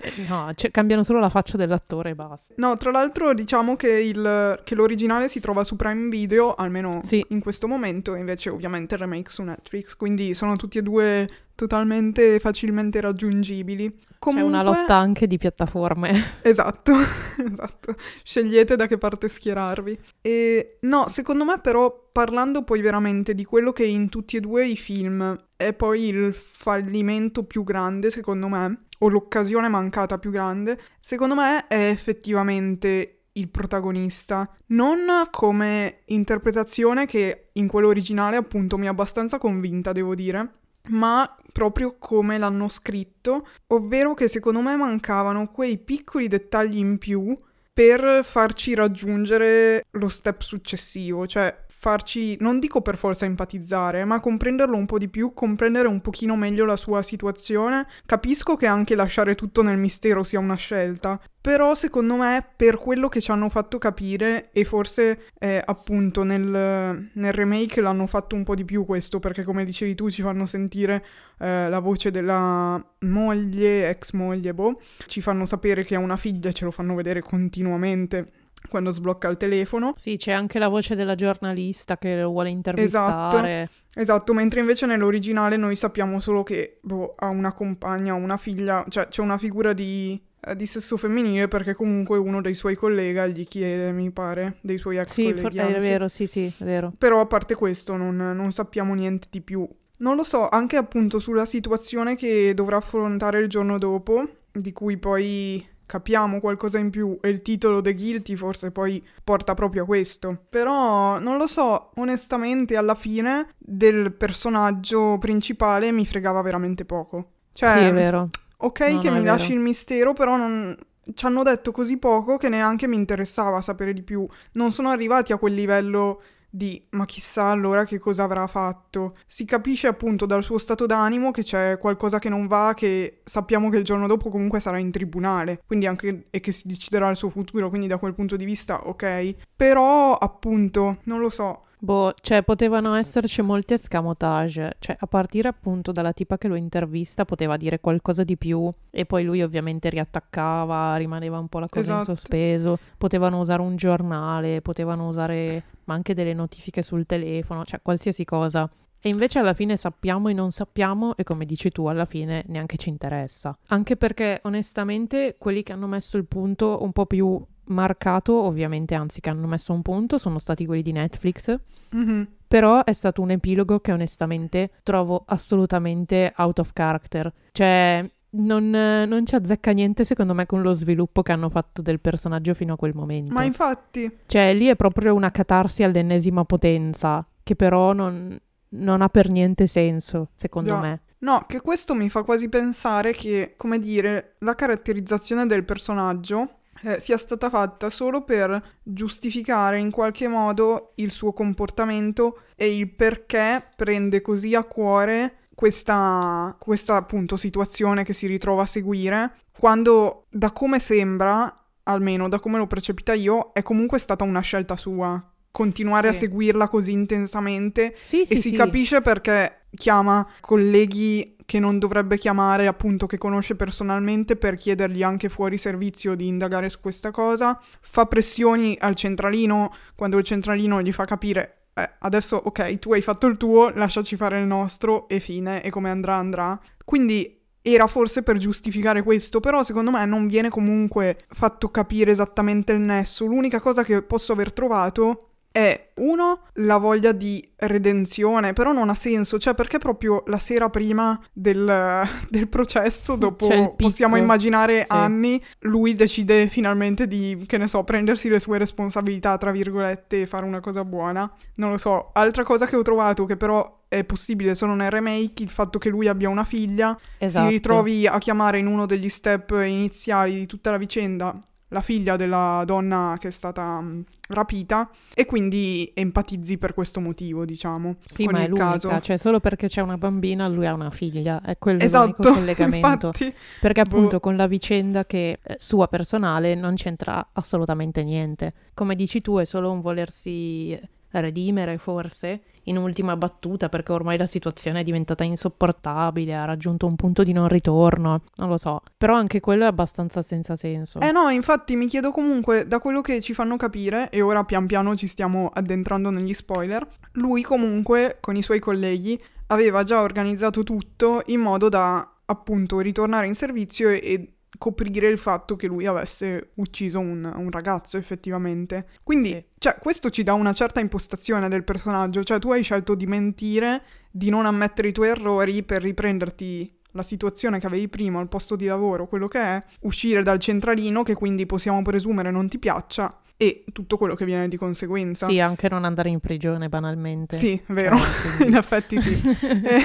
Eh, 0.00 0.26
no, 0.28 0.52
cioè, 0.54 0.70
cambiano 0.72 1.04
solo 1.04 1.20
la 1.20 1.28
faccia 1.28 1.56
dell'attore 1.56 2.10
e 2.10 2.14
basta. 2.14 2.54
No, 2.56 2.76
tra 2.76 2.90
l'altro 2.90 3.34
diciamo 3.34 3.76
che, 3.76 3.88
il- 3.90 4.60
che 4.64 4.74
l'originale 4.74 5.28
si 5.28 5.38
trova 5.40 5.62
su 5.62 5.76
Prime 5.76 6.08
Video, 6.08 6.54
almeno 6.54 7.00
Sì. 7.04 7.24
in 7.28 7.38
questo 7.40 7.68
momento, 7.68 8.14
invece 8.16 8.50
ovviamente 8.50 8.94
il 8.94 9.00
remake 9.00 9.30
su 9.30 9.42
Netflix, 9.42 9.94
quindi 9.96 10.34
sono 10.34 10.56
tutti 10.56 10.78
e 10.78 10.82
due 10.82 11.28
totalmente 11.58 12.38
facilmente 12.38 13.00
raggiungibili. 13.00 13.92
Comunque, 14.20 14.48
C'è 14.48 14.60
una 14.60 14.62
lotta 14.62 14.94
anche 14.94 15.26
di 15.26 15.38
piattaforme. 15.38 16.36
Esatto, 16.40 16.92
esatto. 17.36 17.96
Scegliete 18.22 18.76
da 18.76 18.86
che 18.86 18.96
parte 18.96 19.28
schierarvi. 19.28 19.98
E 20.20 20.78
no, 20.82 21.08
secondo 21.08 21.44
me 21.44 21.58
però, 21.60 22.10
parlando 22.12 22.62
poi 22.62 22.80
veramente 22.80 23.34
di 23.34 23.44
quello 23.44 23.72
che 23.72 23.84
in 23.84 24.08
tutti 24.08 24.36
e 24.36 24.40
due 24.40 24.66
i 24.66 24.76
film 24.76 25.36
è 25.56 25.72
poi 25.72 26.06
il 26.06 26.32
fallimento 26.32 27.42
più 27.42 27.64
grande, 27.64 28.10
secondo 28.10 28.46
me, 28.46 28.84
o 29.00 29.08
l'occasione 29.08 29.66
mancata 29.66 30.16
più 30.18 30.30
grande, 30.30 30.78
secondo 31.00 31.34
me 31.34 31.66
è 31.66 31.88
effettivamente 31.90 33.22
il 33.32 33.48
protagonista. 33.48 34.48
Non 34.66 35.00
come 35.32 36.02
interpretazione 36.06 37.04
che 37.06 37.48
in 37.54 37.66
quello 37.66 37.88
originale 37.88 38.36
appunto 38.36 38.78
mi 38.78 38.86
ha 38.86 38.90
abbastanza 38.90 39.38
convinta, 39.38 39.90
devo 39.90 40.14
dire, 40.14 40.52
ma 40.88 41.36
proprio 41.58 41.96
come 41.98 42.38
l'hanno 42.38 42.68
scritto, 42.68 43.44
ovvero 43.72 44.14
che 44.14 44.28
secondo 44.28 44.60
me 44.60 44.76
mancavano 44.76 45.48
quei 45.48 45.76
piccoli 45.76 46.28
dettagli 46.28 46.76
in 46.76 46.98
più 46.98 47.36
per 47.72 48.20
farci 48.22 48.74
raggiungere 48.74 49.84
lo 49.90 50.08
step 50.08 50.40
successivo, 50.42 51.26
cioè 51.26 51.66
farci, 51.80 52.36
non 52.40 52.58
dico 52.58 52.80
per 52.82 52.96
forza 52.96 53.24
empatizzare, 53.24 54.04
ma 54.04 54.18
comprenderlo 54.18 54.76
un 54.76 54.84
po' 54.84 54.98
di 54.98 55.08
più, 55.08 55.32
comprendere 55.32 55.86
un 55.86 56.00
pochino 56.00 56.34
meglio 56.34 56.64
la 56.64 56.74
sua 56.74 57.02
situazione. 57.02 57.86
Capisco 58.04 58.56
che 58.56 58.66
anche 58.66 58.96
lasciare 58.96 59.36
tutto 59.36 59.62
nel 59.62 59.78
mistero 59.78 60.24
sia 60.24 60.40
una 60.40 60.56
scelta, 60.56 61.20
però 61.40 61.76
secondo 61.76 62.16
me 62.16 62.44
per 62.56 62.78
quello 62.78 63.08
che 63.08 63.20
ci 63.20 63.30
hanno 63.30 63.48
fatto 63.48 63.78
capire 63.78 64.50
e 64.52 64.64
forse 64.64 65.26
eh, 65.38 65.62
appunto 65.64 66.24
nel, 66.24 67.10
nel 67.12 67.32
remake 67.32 67.80
l'hanno 67.80 68.08
fatto 68.08 68.34
un 68.34 68.42
po' 68.42 68.56
di 68.56 68.64
più 68.64 68.84
questo 68.84 69.20
perché 69.20 69.44
come 69.44 69.64
dicevi 69.64 69.94
tu 69.94 70.10
ci 70.10 70.20
fanno 70.20 70.46
sentire 70.46 71.04
eh, 71.38 71.68
la 71.68 71.78
voce 71.78 72.10
della 72.10 72.84
moglie, 73.00 73.88
ex 73.88 74.12
moglie, 74.12 74.52
boh, 74.52 74.80
ci 75.06 75.20
fanno 75.20 75.46
sapere 75.46 75.84
che 75.84 75.94
ha 75.94 76.00
una 76.00 76.16
figlia 76.16 76.50
ce 76.50 76.64
lo 76.64 76.72
fanno 76.72 76.96
vedere 76.96 77.22
continuamente 77.22 78.37
quando 78.68 78.90
sblocca 78.90 79.28
il 79.28 79.36
telefono. 79.36 79.94
Sì, 79.96 80.16
c'è 80.16 80.32
anche 80.32 80.58
la 80.58 80.68
voce 80.68 80.94
della 80.94 81.14
giornalista 81.14 81.96
che 81.98 82.20
lo 82.20 82.30
vuole 82.30 82.50
intervistare. 82.50 83.70
Esatto, 83.94 84.34
mentre 84.34 84.60
invece 84.60 84.86
nell'originale 84.86 85.56
noi 85.56 85.74
sappiamo 85.76 86.20
solo 86.20 86.42
che 86.42 86.78
boh, 86.82 87.14
ha 87.16 87.28
una 87.28 87.52
compagna, 87.52 88.14
una 88.14 88.36
figlia, 88.36 88.84
cioè 88.88 89.08
c'è 89.08 89.22
una 89.22 89.38
figura 89.38 89.72
di, 89.72 90.20
eh, 90.46 90.54
di 90.54 90.66
sesso 90.66 90.96
femminile 90.96 91.48
perché 91.48 91.74
comunque 91.74 92.18
uno 92.18 92.40
dei 92.40 92.54
suoi 92.54 92.74
collega 92.76 93.26
gli 93.26 93.44
chiede, 93.46 93.90
mi 93.92 94.10
pare, 94.10 94.58
dei 94.60 94.78
suoi 94.78 94.98
ex 94.98 95.12
Sì, 95.12 95.24
colleghi. 95.24 95.40
for- 95.40 95.54
è 95.74 95.80
vero, 95.80 96.08
sì, 96.08 96.26
sì, 96.26 96.46
è 96.46 96.64
vero. 96.64 96.92
Però 96.96 97.20
a 97.20 97.26
parte 97.26 97.54
questo 97.54 97.96
non, 97.96 98.16
non 98.16 98.52
sappiamo 98.52 98.94
niente 98.94 99.28
di 99.30 99.40
più. 99.40 99.66
Non 100.00 100.14
lo 100.14 100.22
so, 100.22 100.48
anche 100.48 100.76
appunto 100.76 101.18
sulla 101.18 101.44
situazione 101.46 102.14
che 102.14 102.52
dovrà 102.54 102.76
affrontare 102.76 103.40
il 103.40 103.48
giorno 103.48 103.78
dopo, 103.78 104.28
di 104.52 104.72
cui 104.72 104.96
poi 104.96 105.64
capiamo 105.88 106.38
qualcosa 106.38 106.76
in 106.76 106.90
più 106.90 107.16
e 107.22 107.30
il 107.30 107.40
titolo 107.40 107.80
The 107.80 107.94
Guilty 107.94 108.36
forse 108.36 108.70
poi 108.70 109.02
porta 109.24 109.54
proprio 109.54 109.84
a 109.84 109.86
questo. 109.86 110.44
Però 110.50 111.18
non 111.18 111.38
lo 111.38 111.46
so, 111.46 111.92
onestamente 111.94 112.76
alla 112.76 112.94
fine 112.94 113.54
del 113.56 114.12
personaggio 114.12 115.16
principale 115.18 115.90
mi 115.90 116.04
fregava 116.04 116.42
veramente 116.42 116.84
poco. 116.84 117.30
Cioè, 117.52 117.78
sì, 117.78 117.84
è 117.84 117.92
vero. 117.92 118.28
ok 118.58 118.80
No, 118.80 118.98
che 118.98 119.08
no, 119.10 119.16
mi 119.16 119.24
lasci 119.24 119.48
vero. 119.48 119.58
il 119.58 119.64
mistero, 119.64 120.12
però 120.12 120.36
non... 120.36 120.76
ci 121.14 121.24
hanno 121.24 121.42
detto 121.42 121.72
così 121.72 121.96
poco 121.96 122.36
che 122.36 122.50
neanche 122.50 122.86
mi 122.86 122.96
interessava 122.96 123.62
sapere 123.62 123.94
di 123.94 124.02
più. 124.02 124.28
Non 124.52 124.72
sono 124.72 124.90
arrivati 124.90 125.32
a 125.32 125.38
quel 125.38 125.54
livello 125.54 126.20
di 126.50 126.82
ma 126.90 127.04
chissà 127.04 127.44
allora 127.44 127.84
che 127.84 127.98
cosa 127.98 128.24
avrà 128.24 128.46
fatto. 128.46 129.12
Si 129.26 129.44
capisce 129.44 129.86
appunto 129.86 130.26
dal 130.26 130.42
suo 130.42 130.58
stato 130.58 130.86
d'animo 130.86 131.30
che 131.30 131.42
c'è 131.42 131.78
qualcosa 131.78 132.18
che 132.18 132.28
non 132.28 132.46
va, 132.46 132.72
che 132.74 133.20
sappiamo 133.24 133.68
che 133.68 133.78
il 133.78 133.84
giorno 133.84 134.06
dopo 134.06 134.30
comunque 134.30 134.60
sarà 134.60 134.78
in 134.78 134.90
tribunale, 134.90 135.62
quindi 135.66 135.86
anche 135.86 136.26
e 136.30 136.40
che 136.40 136.52
si 136.52 136.66
deciderà 136.66 137.08
il 137.10 137.16
suo 137.16 137.30
futuro, 137.30 137.68
quindi 137.68 137.86
da 137.86 137.98
quel 137.98 138.14
punto 138.14 138.36
di 138.36 138.44
vista 138.44 138.86
ok. 138.86 139.34
Però 139.54 140.14
appunto, 140.14 140.98
non 141.04 141.20
lo 141.20 141.28
so. 141.28 141.62
Boh, 141.80 142.12
cioè 142.20 142.42
potevano 142.42 142.96
esserci 142.96 143.40
molti 143.40 143.74
escamotage, 143.74 144.78
cioè 144.80 144.96
a 144.98 145.06
partire 145.06 145.46
appunto 145.46 145.92
dalla 145.92 146.12
tipa 146.12 146.36
che 146.36 146.48
lo 146.48 146.56
intervista 146.56 147.24
poteva 147.24 147.56
dire 147.56 147.78
qualcosa 147.78 148.24
di 148.24 148.36
più 148.36 148.68
e 148.90 149.06
poi 149.06 149.22
lui 149.22 149.42
ovviamente 149.42 149.88
riattaccava, 149.88 150.96
rimaneva 150.96 151.38
un 151.38 151.46
po' 151.46 151.60
la 151.60 151.68
cosa 151.68 151.92
in 151.92 151.96
Esatto. 151.98 152.16
sospeso, 152.16 152.78
potevano 152.98 153.38
usare 153.38 153.62
un 153.62 153.76
giornale, 153.76 154.60
potevano 154.60 155.06
usare 155.06 155.62
ma 155.88 155.94
anche 155.94 156.14
delle 156.14 156.34
notifiche 156.34 156.82
sul 156.82 157.06
telefono, 157.06 157.64
cioè 157.64 157.80
qualsiasi 157.82 158.24
cosa. 158.24 158.70
E 159.00 159.08
invece 159.08 159.38
alla 159.38 159.54
fine 159.54 159.76
sappiamo 159.76 160.28
e 160.28 160.34
non 160.34 160.50
sappiamo 160.50 161.16
e 161.16 161.24
come 161.24 161.44
dici 161.44 161.70
tu 161.70 161.86
alla 161.86 162.04
fine 162.04 162.44
neanche 162.48 162.76
ci 162.76 162.90
interessa. 162.90 163.56
Anche 163.68 163.96
perché 163.96 164.40
onestamente 164.42 165.36
quelli 165.38 165.62
che 165.62 165.72
hanno 165.72 165.86
messo 165.86 166.16
il 166.18 166.26
punto 166.26 166.82
un 166.82 166.92
po' 166.92 167.06
più 167.06 167.42
marcato, 167.66 168.34
ovviamente 168.34 168.94
anzi 168.94 169.20
che 169.20 169.30
hanno 169.30 169.46
messo 169.46 169.72
un 169.72 169.82
punto, 169.82 170.18
sono 170.18 170.38
stati 170.38 170.66
quelli 170.66 170.82
di 170.82 170.92
Netflix. 170.92 171.58
Mhm. 171.90 172.28
Però 172.46 172.84
è 172.84 172.92
stato 172.92 173.22
un 173.22 173.30
epilogo 173.30 173.80
che 173.80 173.92
onestamente 173.92 174.70
trovo 174.82 175.22
assolutamente 175.26 176.32
out 176.36 176.58
of 176.58 176.72
character. 176.72 177.32
Cioè, 177.52 178.10
non, 178.30 178.68
non 178.70 179.26
ci 179.26 179.34
azzecca 179.34 179.70
niente 179.70 180.04
secondo 180.04 180.34
me 180.34 180.46
con 180.46 180.62
lo 180.62 180.72
sviluppo 180.72 181.22
che 181.22 181.32
hanno 181.32 181.48
fatto 181.48 181.82
del 181.82 182.00
personaggio 182.00 182.54
fino 182.54 182.74
a 182.74 182.76
quel 182.76 182.94
momento. 182.94 183.32
Ma 183.32 183.44
infatti, 183.44 184.18
Cioè, 184.26 184.54
lì 184.54 184.66
è 184.66 184.76
proprio 184.76 185.14
una 185.14 185.30
catarsi 185.30 185.82
all'ennesima 185.82 186.44
potenza, 186.44 187.26
che 187.42 187.56
però 187.56 187.92
non, 187.92 188.38
non 188.70 189.02
ha 189.02 189.08
per 189.08 189.30
niente 189.30 189.66
senso, 189.66 190.30
secondo 190.34 190.70
Già. 190.70 190.80
me. 190.80 191.00
No, 191.20 191.44
che 191.48 191.60
questo 191.60 191.94
mi 191.94 192.10
fa 192.10 192.22
quasi 192.22 192.48
pensare 192.48 193.12
che, 193.12 193.54
come 193.56 193.78
dire, 193.78 194.34
la 194.38 194.54
caratterizzazione 194.54 195.46
del 195.46 195.64
personaggio 195.64 196.58
eh, 196.82 197.00
sia 197.00 197.16
stata 197.18 197.50
fatta 197.50 197.90
solo 197.90 198.22
per 198.22 198.76
giustificare 198.82 199.78
in 199.78 199.90
qualche 199.90 200.28
modo 200.28 200.92
il 200.96 201.10
suo 201.10 201.32
comportamento 201.32 202.42
e 202.54 202.72
il 202.76 202.88
perché 202.88 203.68
prende 203.74 204.20
così 204.20 204.54
a 204.54 204.62
cuore 204.62 205.37
questa, 205.58 206.54
questa 206.56 206.94
appunto 206.94 207.36
situazione 207.36 208.04
che 208.04 208.12
si 208.12 208.28
ritrova 208.28 208.62
a 208.62 208.66
seguire, 208.66 209.32
quando 209.50 210.26
da 210.30 210.52
come 210.52 210.78
sembra, 210.78 211.52
almeno 211.82 212.28
da 212.28 212.38
come 212.38 212.58
l'ho 212.58 212.68
percepita 212.68 213.12
io, 213.12 213.50
è 213.52 213.62
comunque 213.62 213.98
stata 213.98 214.22
una 214.22 214.38
scelta 214.38 214.76
sua. 214.76 215.20
Continuare 215.50 216.06
a 216.06 216.12
Sì. 216.12 216.20
seguirla 216.20 216.68
così 216.68 216.92
intensamente 216.92 217.96
Sì, 218.00 218.24
sì, 218.24 218.34
e 218.34 218.36
si 218.36 218.52
capisce 218.52 219.00
perché 219.00 219.62
chiama 219.74 220.24
colleghi 220.38 221.34
che 221.44 221.58
non 221.58 221.80
dovrebbe 221.80 222.18
chiamare, 222.18 222.68
appunto, 222.68 223.06
che 223.06 223.18
conosce 223.18 223.56
personalmente 223.56 224.36
per 224.36 224.54
chiedergli 224.54 225.02
anche 225.02 225.28
fuori 225.28 225.58
servizio 225.58 226.14
di 226.14 226.28
indagare 226.28 226.68
su 226.68 226.78
questa 226.80 227.10
cosa. 227.10 227.58
Fa 227.80 228.06
pressioni 228.06 228.76
al 228.78 228.94
centralino 228.94 229.74
quando 229.96 230.18
il 230.18 230.24
centralino 230.24 230.80
gli 230.82 230.92
fa 230.92 231.04
capire. 231.04 231.57
"Eh, 231.82 231.90
adesso 232.00 232.36
ok, 232.36 232.78
tu 232.78 232.92
hai 232.92 233.02
fatto 233.02 233.26
il 233.26 233.36
tuo, 233.36 233.70
lasciaci 233.70 234.16
fare 234.16 234.40
il 234.40 234.46
nostro 234.46 235.08
e 235.08 235.20
fine, 235.20 235.62
e 235.62 235.70
come 235.70 235.90
andrà 235.90 236.16
andrà. 236.16 236.58
Quindi 236.84 237.36
era 237.60 237.86
forse 237.86 238.22
per 238.22 238.38
giustificare 238.38 239.02
questo, 239.02 239.40
però 239.40 239.62
secondo 239.62 239.90
me 239.90 240.04
non 240.06 240.26
viene 240.26 240.48
comunque 240.48 241.18
fatto 241.28 241.68
capire 241.68 242.10
esattamente 242.10 242.72
il 242.72 242.80
nesso. 242.80 243.26
L'unica 243.26 243.60
cosa 243.60 243.82
che 243.82 244.02
posso 244.02 244.32
aver 244.32 244.52
trovato 244.52 245.18
è 245.58 245.90
uno 245.94 246.42
la 246.54 246.76
voglia 246.76 247.10
di 247.10 247.44
redenzione, 247.56 248.52
però 248.52 248.70
non 248.70 248.90
ha 248.90 248.94
senso, 248.94 249.40
cioè 249.40 249.56
perché 249.56 249.78
proprio 249.78 250.22
la 250.26 250.38
sera 250.38 250.70
prima 250.70 251.20
del, 251.32 252.06
del 252.30 252.46
processo, 252.46 253.16
dopo 253.16 253.74
possiamo 253.74 254.14
immaginare 254.14 254.82
sì. 254.82 254.92
anni, 254.92 255.42
lui 255.60 255.94
decide 255.94 256.46
finalmente 256.46 257.08
di, 257.08 257.42
che 257.44 257.58
ne 257.58 257.66
so, 257.66 257.82
prendersi 257.82 258.28
le 258.28 258.38
sue 258.38 258.56
responsabilità, 258.56 259.36
tra 259.36 259.50
virgolette, 259.50 260.20
e 260.20 260.26
fare 260.28 260.44
una 260.44 260.60
cosa 260.60 260.84
buona. 260.84 261.28
Non 261.56 261.70
lo 261.70 261.78
so. 261.78 262.10
Altra 262.12 262.44
cosa 262.44 262.66
che 262.66 262.76
ho 262.76 262.82
trovato 262.82 263.24
che 263.24 263.36
però 263.36 263.80
è 263.88 264.04
possibile 264.04 264.54
solo 264.54 264.74
nel 264.74 264.92
remake 264.92 265.42
il 265.42 265.50
fatto 265.50 265.80
che 265.80 265.88
lui 265.88 266.06
abbia 266.06 266.28
una 266.28 266.44
figlia, 266.44 266.96
esatto. 267.18 267.46
si 267.46 267.52
ritrovi 267.52 268.06
a 268.06 268.18
chiamare 268.18 268.58
in 268.58 268.68
uno 268.68 268.86
degli 268.86 269.08
step 269.08 269.50
iniziali 269.64 270.34
di 270.36 270.46
tutta 270.46 270.70
la 270.70 270.78
vicenda 270.78 271.34
la 271.68 271.80
figlia 271.80 272.16
della 272.16 272.62
donna 272.64 273.16
che 273.18 273.28
è 273.28 273.30
stata 273.30 273.80
mm, 273.80 274.00
rapita 274.28 274.90
e 275.14 275.24
quindi 275.24 275.90
empatizzi 275.94 276.58
per 276.58 276.74
questo 276.74 277.00
motivo, 277.00 277.44
diciamo. 277.44 277.96
Sì, 278.04 278.26
ma 278.26 278.40
è 278.40 278.48
l'unica, 278.48 278.72
caso. 278.72 279.00
cioè 279.00 279.16
solo 279.16 279.40
perché 279.40 279.68
c'è 279.68 279.80
una 279.80 279.98
bambina 279.98 280.48
lui 280.48 280.66
ha 280.66 280.72
una 280.72 280.90
figlia, 280.90 281.40
è 281.42 281.58
quello 281.58 281.80
esatto, 281.80 282.22
l'unico 282.22 282.34
collegamento. 282.40 283.06
Infatti, 283.06 283.34
perché 283.60 283.80
appunto 283.80 284.16
boh. 284.16 284.20
con 284.20 284.36
la 284.36 284.46
vicenda 284.46 285.04
che 285.04 285.38
è 285.42 285.54
sua 285.58 285.88
personale 285.88 286.54
non 286.54 286.74
c'entra 286.74 287.30
assolutamente 287.32 288.02
niente. 288.02 288.52
Come 288.74 288.94
dici 288.94 289.20
tu 289.20 289.36
è 289.38 289.44
solo 289.44 289.70
un 289.70 289.80
volersi 289.80 290.78
redimere 291.10 291.78
forse 291.78 292.42
in 292.64 292.76
ultima 292.76 293.16
battuta 293.16 293.68
perché 293.68 293.92
ormai 293.92 294.18
la 294.18 294.26
situazione 294.26 294.80
è 294.80 294.82
diventata 294.82 295.24
insopportabile, 295.24 296.34
ha 296.34 296.44
raggiunto 296.44 296.86
un 296.86 296.96
punto 296.96 297.24
di 297.24 297.32
non 297.32 297.48
ritorno, 297.48 298.22
non 298.36 298.48
lo 298.48 298.58
so, 298.58 298.82
però 298.96 299.14
anche 299.14 299.40
quello 299.40 299.64
è 299.64 299.66
abbastanza 299.66 300.22
senza 300.22 300.56
senso. 300.56 301.00
Eh 301.00 301.10
no, 301.10 301.30
infatti 301.30 301.76
mi 301.76 301.86
chiedo 301.86 302.10
comunque 302.10 302.66
da 302.66 302.78
quello 302.78 303.00
che 303.00 303.20
ci 303.20 303.34
fanno 303.34 303.56
capire 303.56 304.10
e 304.10 304.20
ora 304.20 304.44
pian 304.44 304.66
piano 304.66 304.94
ci 304.96 305.06
stiamo 305.06 305.50
addentrando 305.52 306.10
negli 306.10 306.34
spoiler, 306.34 306.86
lui 307.12 307.42
comunque 307.42 308.18
con 308.20 308.36
i 308.36 308.42
suoi 308.42 308.58
colleghi 308.58 309.20
aveva 309.48 309.82
già 309.82 310.02
organizzato 310.02 310.62
tutto 310.62 311.22
in 311.26 311.40
modo 311.40 311.68
da 311.68 312.06
appunto 312.26 312.80
ritornare 312.80 313.26
in 313.26 313.34
servizio 313.34 313.88
e, 313.88 314.00
e 314.02 314.32
coprire 314.56 315.08
il 315.08 315.18
fatto 315.18 315.56
che 315.56 315.66
lui 315.66 315.86
avesse 315.86 316.50
ucciso 316.54 316.98
un, 316.98 317.30
un 317.36 317.50
ragazzo 317.50 317.96
effettivamente. 317.96 318.88
Quindi, 319.02 319.30
sì. 319.30 319.44
cioè, 319.58 319.76
questo 319.78 320.10
ci 320.10 320.22
dà 320.22 320.32
una 320.32 320.52
certa 320.52 320.80
impostazione 320.80 321.48
del 321.48 321.64
personaggio, 321.64 322.24
cioè 322.24 322.38
tu 322.38 322.50
hai 322.50 322.62
scelto 322.62 322.94
di 322.94 323.06
mentire, 323.06 323.82
di 324.10 324.30
non 324.30 324.46
ammettere 324.46 324.88
i 324.88 324.92
tuoi 324.92 325.08
errori 325.08 325.62
per 325.62 325.82
riprenderti 325.82 326.76
la 326.92 327.02
situazione 327.02 327.58
che 327.58 327.66
avevi 327.66 327.88
prima 327.88 328.18
al 328.18 328.28
posto 328.28 328.56
di 328.56 328.66
lavoro, 328.66 329.06
quello 329.06 329.28
che 329.28 329.40
è, 329.40 329.62
uscire 329.82 330.22
dal 330.22 330.38
centralino 330.38 331.02
che 331.02 331.14
quindi 331.14 331.46
possiamo 331.46 331.82
presumere 331.82 332.30
non 332.30 332.48
ti 332.48 332.58
piaccia 332.58 333.10
e 333.40 333.62
tutto 333.72 333.96
quello 333.96 334.16
che 334.16 334.24
viene 334.24 334.48
di 334.48 334.56
conseguenza. 334.56 335.26
Sì, 335.26 335.38
anche 335.38 335.68
non 335.68 335.84
andare 335.84 336.08
in 336.08 336.18
prigione 336.18 336.68
banalmente. 336.68 337.36
Sì, 337.36 337.58
vero, 337.66 337.96
cioè, 337.96 338.42
in 338.48 338.56
effetti 338.56 339.00
sì. 339.00 339.12
e, 339.62 339.80